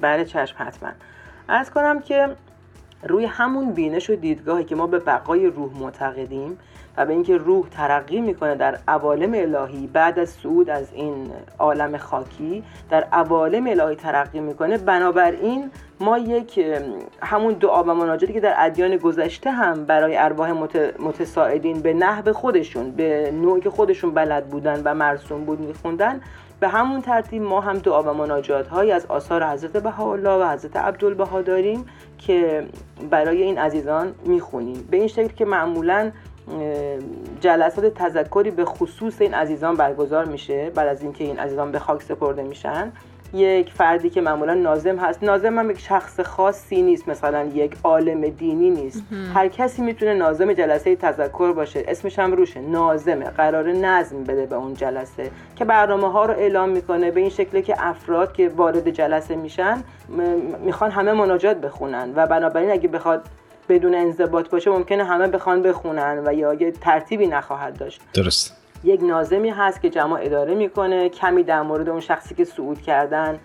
بله 0.00 0.24
چشم 0.24 0.56
حتما. 0.58 0.90
از 1.48 1.70
کنم 1.70 2.02
که 2.02 2.36
روی 3.02 3.24
همون 3.24 3.72
بینش 3.72 4.10
و 4.10 4.16
دیدگاهی 4.16 4.64
که 4.64 4.76
ما 4.76 4.86
به 4.86 4.98
بقای 4.98 5.46
روح 5.46 5.70
معتقدیم 5.80 6.58
و 6.96 7.06
به 7.06 7.12
اینکه 7.12 7.36
روح 7.36 7.68
ترقی 7.68 8.20
می‌کنه 8.20 8.54
در 8.54 8.78
عوالم 8.88 9.34
الهی 9.34 9.86
بعد 9.86 10.18
از 10.18 10.30
صعود 10.30 10.70
از 10.70 10.92
این 10.92 11.30
عالم 11.58 11.96
خاکی 11.96 12.64
در 12.90 13.04
عوالم 13.12 13.66
الهی 13.66 13.96
ترقی 13.96 14.40
می‌کنه. 14.40 14.78
بنابراین 14.78 15.70
ما 16.00 16.18
یک 16.18 16.60
همون 17.22 17.54
دعا 17.54 17.82
و 17.82 17.86
مناجاتی 17.86 18.32
که 18.32 18.40
در 18.40 18.54
ادیان 18.58 18.96
گذشته 18.96 19.50
هم 19.50 19.84
برای 19.84 20.16
ارواح 20.16 20.52
متساعدین 20.98 21.80
به 21.80 21.94
نحو 21.94 22.32
خودشون 22.32 22.90
به 22.90 23.30
نوعی 23.30 23.60
که 23.60 23.70
خودشون 23.70 24.14
بلد 24.14 24.46
بودن 24.46 24.82
و 24.84 24.94
مرسوم 24.94 25.44
بود 25.44 25.60
میخوندن 25.60 26.20
به 26.60 26.68
همون 26.68 27.02
ترتیب 27.02 27.42
ما 27.42 27.60
هم 27.60 27.78
دعا 27.78 28.02
و 28.02 28.14
مناجات 28.14 28.68
هایی 28.68 28.92
از 28.92 29.06
آثار 29.06 29.44
حضرت 29.44 29.76
بهاءالله 29.76 30.30
و 30.30 30.52
حضرت 30.52 30.76
عبدالبها 30.76 31.42
داریم 31.42 31.86
که 32.18 32.66
برای 33.10 33.42
این 33.42 33.58
عزیزان 33.58 34.14
می‌خونیم. 34.24 34.88
به 34.90 34.96
این 34.96 35.08
شکل 35.08 35.34
که 35.34 35.44
معمولا 35.44 36.10
جلسات 37.40 37.94
تذکری 37.94 38.50
به 38.50 38.64
خصوص 38.64 39.20
این 39.20 39.34
عزیزان 39.34 39.74
برگزار 39.74 40.24
میشه 40.24 40.70
بعد 40.70 40.88
از 40.88 41.02
اینکه 41.02 41.24
این 41.24 41.38
عزیزان 41.38 41.72
به 41.72 41.78
خاک 41.78 42.02
سپرده 42.02 42.42
میشن. 42.42 42.92
یک 43.34 43.72
فردی 43.72 44.10
که 44.10 44.20
معمولا 44.20 44.54
نازم 44.54 44.96
هست. 44.96 45.22
نازم 45.22 45.58
هم 45.58 45.70
یک 45.70 45.80
شخص 45.80 46.20
خاصی 46.20 46.82
نیست 46.82 47.08
مثلا 47.08 47.44
یک 47.44 47.76
عالم 47.84 48.28
دینی 48.28 48.70
نیست. 48.70 49.02
هر 49.34 49.48
کسی 49.48 49.82
می‌تونه 49.82 50.14
نازم 50.14 50.52
جلسه 50.52 50.96
تذکر 50.96 51.52
باشه. 51.52 51.84
اسمش 51.88 52.18
هم 52.18 52.32
روشه. 52.32 52.60
نازمه 52.60 53.24
قرار 53.24 53.72
نظم 53.72 54.24
بده 54.24 54.46
به 54.46 54.56
اون 54.56 54.74
جلسه. 54.74 55.30
که 55.56 55.64
برنامه 55.64 56.12
ها 56.12 56.26
رو 56.26 56.34
اعلام 56.34 56.68
می‌کنه 56.68 57.10
به 57.10 57.20
این 57.20 57.30
شکل 57.30 57.60
که 57.60 57.74
افراد 57.78 58.32
که 58.32 58.48
وارد 58.48 58.90
جلسه 58.90 59.36
میشن 59.36 59.82
می‌خوان 60.64 60.90
همه 60.90 61.12
مناجات 61.12 61.56
بخونن. 61.56 62.12
و 62.16 62.26
بنابراین 62.26 62.70
اگه 62.70 62.88
بخواد 62.88 63.22
بدون 63.68 63.94
انضباط 63.94 64.48
باشه 64.48 64.70
ممکنه 64.70 65.04
همه 65.04 65.26
بخوان 65.26 65.62
بخونن 65.62 66.22
و 66.26 66.32
یا 66.32 66.54
یه 66.54 66.70
ترتیبی 66.70 67.26
نخواهد 67.26 67.78
داشت. 67.78 68.00
درست 68.14 68.59
یک 68.84 69.00
نازمی 69.02 69.50
هست 69.50 69.80
که 69.80 69.90
جمع 69.90 70.18
اداره 70.22 70.54
می‌کنه 70.54 71.08
کمی 71.08 71.42
در 71.42 71.62
مورد 71.62 71.88
اون 71.88 72.00
شخصی 72.00 72.34
که 72.34 72.44
صعود 72.44 72.80
کردن 72.80 73.38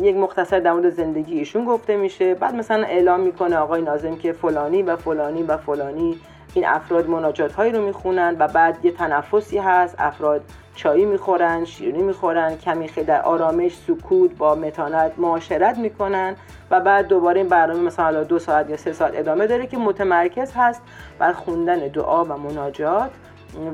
یک 0.00 0.16
مختصر 0.16 0.60
در 0.60 0.72
مورد 0.72 0.90
زندگی 0.90 1.38
ایشون 1.38 1.64
گفته 1.64 1.96
میشه. 1.96 2.34
بعد 2.34 2.54
مثلا 2.54 2.84
اعلام 2.84 3.20
می‌کنه 3.20 3.56
آقای 3.56 3.82
نازم 3.82 4.16
که 4.16 4.32
فلانی 4.32 4.82
و 4.82 4.96
فلانی 4.96 5.42
و 5.42 5.56
فلانی 5.56 6.20
این 6.54 6.66
افراد 6.66 7.08
مناجات 7.08 7.52
هایی 7.52 7.72
رو 7.72 7.86
می‌خونن 7.86 8.36
و 8.38 8.48
بعد 8.48 8.84
یه 8.84 8.90
تنفسی 8.90 9.58
هست 9.58 9.94
افراد 9.98 10.40
چایی 10.74 11.04
می‌خورن 11.04 11.64
شیرینی 11.64 12.02
می‌خورن 12.02 12.56
کمی 12.56 12.88
خیلی 12.88 13.06
در 13.06 13.22
آرامش 13.22 13.76
سکوت 13.76 14.36
با 14.36 14.54
متانت 14.54 15.12
معاشرت 15.18 15.78
می‌کنن 15.78 16.36
و 16.70 16.80
بعد 16.80 17.06
دوباره 17.06 17.40
این 17.40 17.48
برنامه 17.48 17.80
مثلا 17.80 18.24
دو 18.24 18.38
ساعت 18.38 18.70
یا 18.70 18.76
سه 18.76 18.92
ساعت 18.92 19.18
ادامه 19.18 19.46
داره 19.46 19.66
که 19.66 19.78
متمرکز 19.78 20.52
هست 20.56 20.82
بر 21.18 21.32
خوندن 21.32 21.78
دعا 21.78 22.24
و 22.24 22.28
مناجات. 22.28 23.10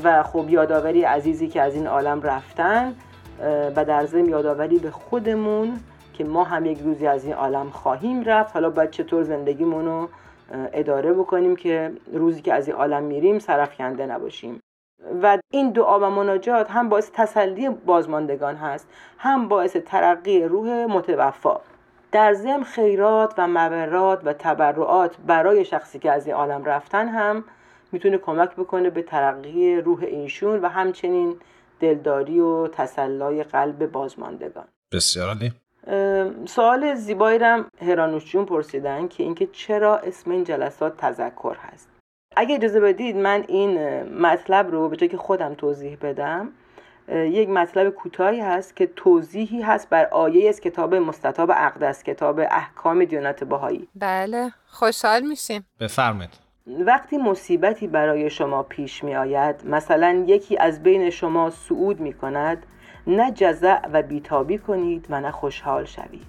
و 0.03 0.23
خب 0.23 0.45
یادآوری 0.49 1.03
عزیزی 1.03 1.49
که 1.49 1.63
از 1.63 1.75
این 1.75 1.87
عالم 1.87 2.23
رفتن 2.23 2.95
و 3.77 3.85
در 3.85 4.07
ضمن 4.07 4.29
یادآوری 4.29 4.79
به 4.79 4.91
خودمون 4.91 5.81
که 6.13 6.25
ما 6.25 6.45
هم 6.45 6.67
یک 6.67 6.79
روزی 6.81 7.07
از 7.07 7.25
این 7.25 7.35
عالم 7.35 7.71
خواهیم 7.71 8.25
رفت. 8.25 8.55
حالا 8.55 8.71
باید 8.71 8.91
چطور 8.91 9.23
زندگیمون 9.23 9.85
رو 9.85 10.09
اداره 10.73 11.13
بکنیم 11.13 11.57
که 11.57 11.93
روزی 12.13 12.43
که 12.43 12.55
از 12.55 12.69
این 12.69 12.77
عالم 12.77 13.03
میریم 13.03 13.39
سرفکنده 13.39 14.07
نباشیم. 14.07 14.61
و 15.23 15.39
این 15.51 15.71
دعا 15.71 16.01
و 16.01 16.11
مناجات 16.11 16.71
هم 16.71 16.89
باعث 16.89 17.11
تسلی 17.15 17.69
بازماندگان 17.69 18.57
هست 18.57 18.89
هم 19.19 19.49
باعث 19.49 19.77
ترقی 19.77 20.45
روح 20.45 20.69
متوفا. 20.69 21.61
در 22.13 22.33
ضمن 22.33 22.63
خیرات 22.63 23.35
و 23.39 23.49
مبرات 23.49 24.21
و 24.25 24.33
تبرعات 24.33 25.17
برای 25.27 25.65
شخصی 25.65 25.99
که 25.99 26.11
از 26.11 26.27
این 26.27 26.37
عالم 26.37 26.65
رفتن 26.65 27.09
هم 27.09 27.45
می‌تونه 27.93 28.19
کمک 28.19 28.51
بکنه 28.57 28.91
به 28.91 29.03
ترقی 29.03 29.77
روح 29.77 30.03
اینشون 30.03 30.61
و 30.61 30.69
همچنین 30.69 31.37
دلداری 31.81 32.41
و 32.41 32.69
تسلای 32.69 33.43
قلب 33.43 33.93
بازماندگان. 33.93 34.69
بسیار 34.93 35.29
عالی. 35.29 35.53
سوال 36.47 36.95
زیبایی 36.95 37.39
رم 37.39 37.71
هرانوشجون 37.81 38.45
پرسیدن 38.45 39.09
که 39.09 39.23
اینکه 39.23 39.47
چرا 39.47 39.97
اسم 39.97 40.31
این 40.31 40.45
جلسات 40.45 40.97
تذکر 40.97 41.57
هست. 41.61 41.89
اگه 42.37 42.55
اجازه 42.55 42.81
بدید 42.81 43.17
من 43.17 43.45
این 43.49 44.03
مطلب 44.03 44.71
رو 44.71 44.89
به 44.89 44.97
جای 44.97 45.09
که 45.09 45.17
خودم 45.17 45.55
توضیح 45.55 45.97
بدم 46.03 46.49
یک 47.09 47.49
مطلب 47.49 47.91
کوتاهی 47.91 48.41
هست 48.41 48.77
که 48.77 48.87
توضیحی 48.87 49.63
هست 49.63 49.89
بر 49.89 50.07
آیه 50.07 50.49
از 50.49 50.61
کتاب 50.61 50.95
مستطاب 50.95 51.51
اقدس 51.51 52.03
کتاب 52.03 52.39
احکام 52.39 53.05
دیانت 53.05 53.45
بهایی. 53.45 53.89
بله 53.95 54.51
خوشحال 54.67 55.23
میشیم. 55.23 55.67
بفرمایید. 55.81 56.50
وقتی 56.79 57.19
مصیبتی 57.19 57.87
برای 57.87 58.31
شما 58.31 58.63
پیش 58.63 59.05
می 59.05 59.17
آید 59.17 59.67
مثلا 59.67 60.25
یکی 60.27 60.59
از 60.59 60.83
بین 60.83 61.11
شما 61.11 61.51
صعود 61.51 62.01
می 62.01 62.13
کند 62.13 62.67
نه 63.07 63.33
جزع 63.33 63.79
و 63.93 64.03
بیتابی 64.03 64.59
کنید 64.59 65.07
و 65.11 65.21
نه 65.21 65.31
خوشحال 65.31 65.85
شوید. 65.85 66.27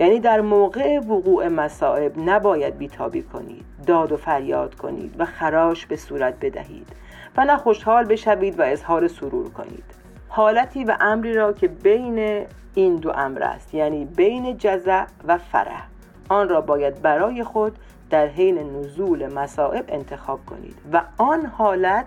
یعنی 0.00 0.20
در 0.20 0.40
موقع 0.40 0.98
وقوع 0.98 1.48
مصائب 1.48 2.12
نباید 2.18 2.78
بیتابی 2.78 3.22
کنید 3.22 3.64
داد 3.86 4.12
و 4.12 4.16
فریاد 4.16 4.74
کنید 4.74 5.14
و 5.18 5.24
خراش 5.24 5.86
به 5.86 5.96
صورت 5.96 6.34
بدهید 6.40 6.88
و 7.36 7.44
نه 7.44 7.56
خوشحال 7.56 8.04
بشوید 8.04 8.58
و 8.58 8.62
اظهار 8.62 9.08
سرور 9.08 9.50
کنید. 9.50 9.84
حالتی 10.28 10.84
و 10.84 10.96
امری 11.00 11.34
را 11.34 11.52
که 11.52 11.68
بین 11.68 12.46
این 12.74 12.96
دو 12.96 13.10
امر 13.10 13.42
است 13.42 13.74
یعنی 13.74 14.04
بین 14.04 14.58
جزع 14.58 15.04
و 15.26 15.38
فرح 15.38 15.86
آن 16.28 16.48
را 16.48 16.60
باید 16.60 17.02
برای 17.02 17.44
خود 17.44 17.78
در 18.10 18.26
حین 18.26 18.76
نزول 18.76 19.32
مصائب 19.32 19.84
انتخاب 19.88 20.46
کنید 20.46 20.76
و 20.92 21.02
آن 21.18 21.46
حالت 21.46 22.06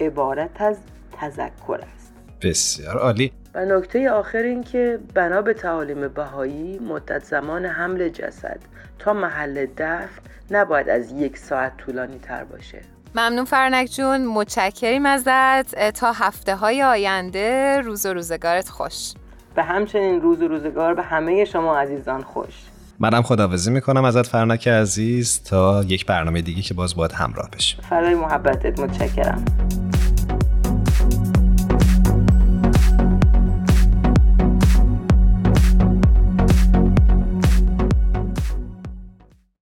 عبارت 0.00 0.60
از 0.60 0.78
تذکر 1.20 1.80
است. 1.94 2.12
بسیار 2.42 2.98
عالی. 2.98 3.32
و 3.54 3.64
نکته 3.64 4.10
آخر 4.10 4.38
این 4.38 4.62
که 4.62 4.98
بنا 5.14 5.42
به 5.42 5.54
تعالیم 5.54 6.08
بهایی 6.08 6.78
مدت 6.78 7.24
زمان 7.24 7.66
حمل 7.66 8.08
جسد 8.08 8.58
تا 8.98 9.12
محل 9.12 9.66
دفن 9.76 10.08
نباید 10.50 10.88
از 10.88 11.12
یک 11.12 11.38
ساعت 11.38 11.76
طولانی 11.76 12.18
تر 12.18 12.44
باشه. 12.44 12.80
ممنون 13.14 13.44
فرنک 13.44 13.90
جون. 13.90 14.26
متشکریم 14.26 15.06
ازت. 15.06 15.90
تا 15.90 16.12
هفته 16.12 16.56
های 16.56 16.82
آینده 16.82 17.80
روز 17.80 18.06
و 18.06 18.12
روزگارت 18.12 18.68
خوش. 18.68 19.12
به 19.54 19.62
همچنین 19.62 20.20
روز 20.20 20.42
و 20.42 20.48
روزگار 20.48 20.94
به 20.94 21.02
همه 21.02 21.44
شما 21.44 21.78
عزیزان 21.78 22.22
خوش. 22.22 22.54
منم 23.00 23.22
خدافظی 23.22 23.70
می‌کنم 23.70 24.04
ازت 24.04 24.26
فرنک 24.26 24.68
عزیز 24.68 25.42
تا 25.42 25.84
یک 25.84 26.06
برنامه 26.06 26.42
دیگه 26.42 26.62
که 26.62 26.74
باز 26.74 26.96
باید 26.96 27.12
همراه 27.12 27.50
بشیم. 27.50 27.80
برای 27.88 28.14
محبتت 28.14 28.80
متشکرم. 28.80 29.44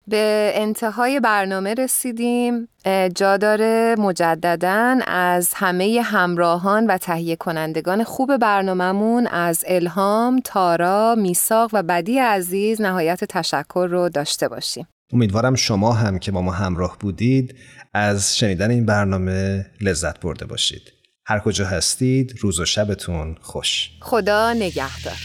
به 0.09 0.51
انتهای 0.55 1.19
برنامه 1.19 1.73
رسیدیم. 1.73 2.67
جا 3.15 3.37
داره 3.37 3.95
مجددا 3.99 4.99
از 5.07 5.51
همه 5.55 6.01
همراهان 6.01 6.87
و 6.87 6.97
تهیه 6.97 7.35
کنندگان 7.35 8.03
خوب 8.03 8.37
برنامهمون 8.37 9.27
از 9.27 9.63
الهام، 9.67 10.41
تارا، 10.45 11.15
میساق 11.17 11.69
و 11.73 11.83
بدی 11.83 12.19
عزیز 12.19 12.81
نهایت 12.81 13.23
تشکر 13.23 13.87
رو 13.91 14.09
داشته 14.09 14.47
باشیم. 14.47 14.87
امیدوارم 15.13 15.55
شما 15.55 15.93
هم 15.93 16.19
که 16.19 16.31
با 16.31 16.41
ما 16.41 16.51
همراه 16.51 16.97
بودید 16.99 17.55
از 17.93 18.37
شنیدن 18.37 18.71
این 18.71 18.85
برنامه 18.85 19.65
لذت 19.81 20.19
برده 20.19 20.45
باشید. 20.45 20.81
هر 21.25 21.39
کجا 21.39 21.65
هستید 21.65 22.33
روز 22.39 22.59
و 22.59 22.65
شبتون 22.65 23.35
خوش. 23.41 23.89
خدا 24.01 24.53
نگهدار. 24.53 25.17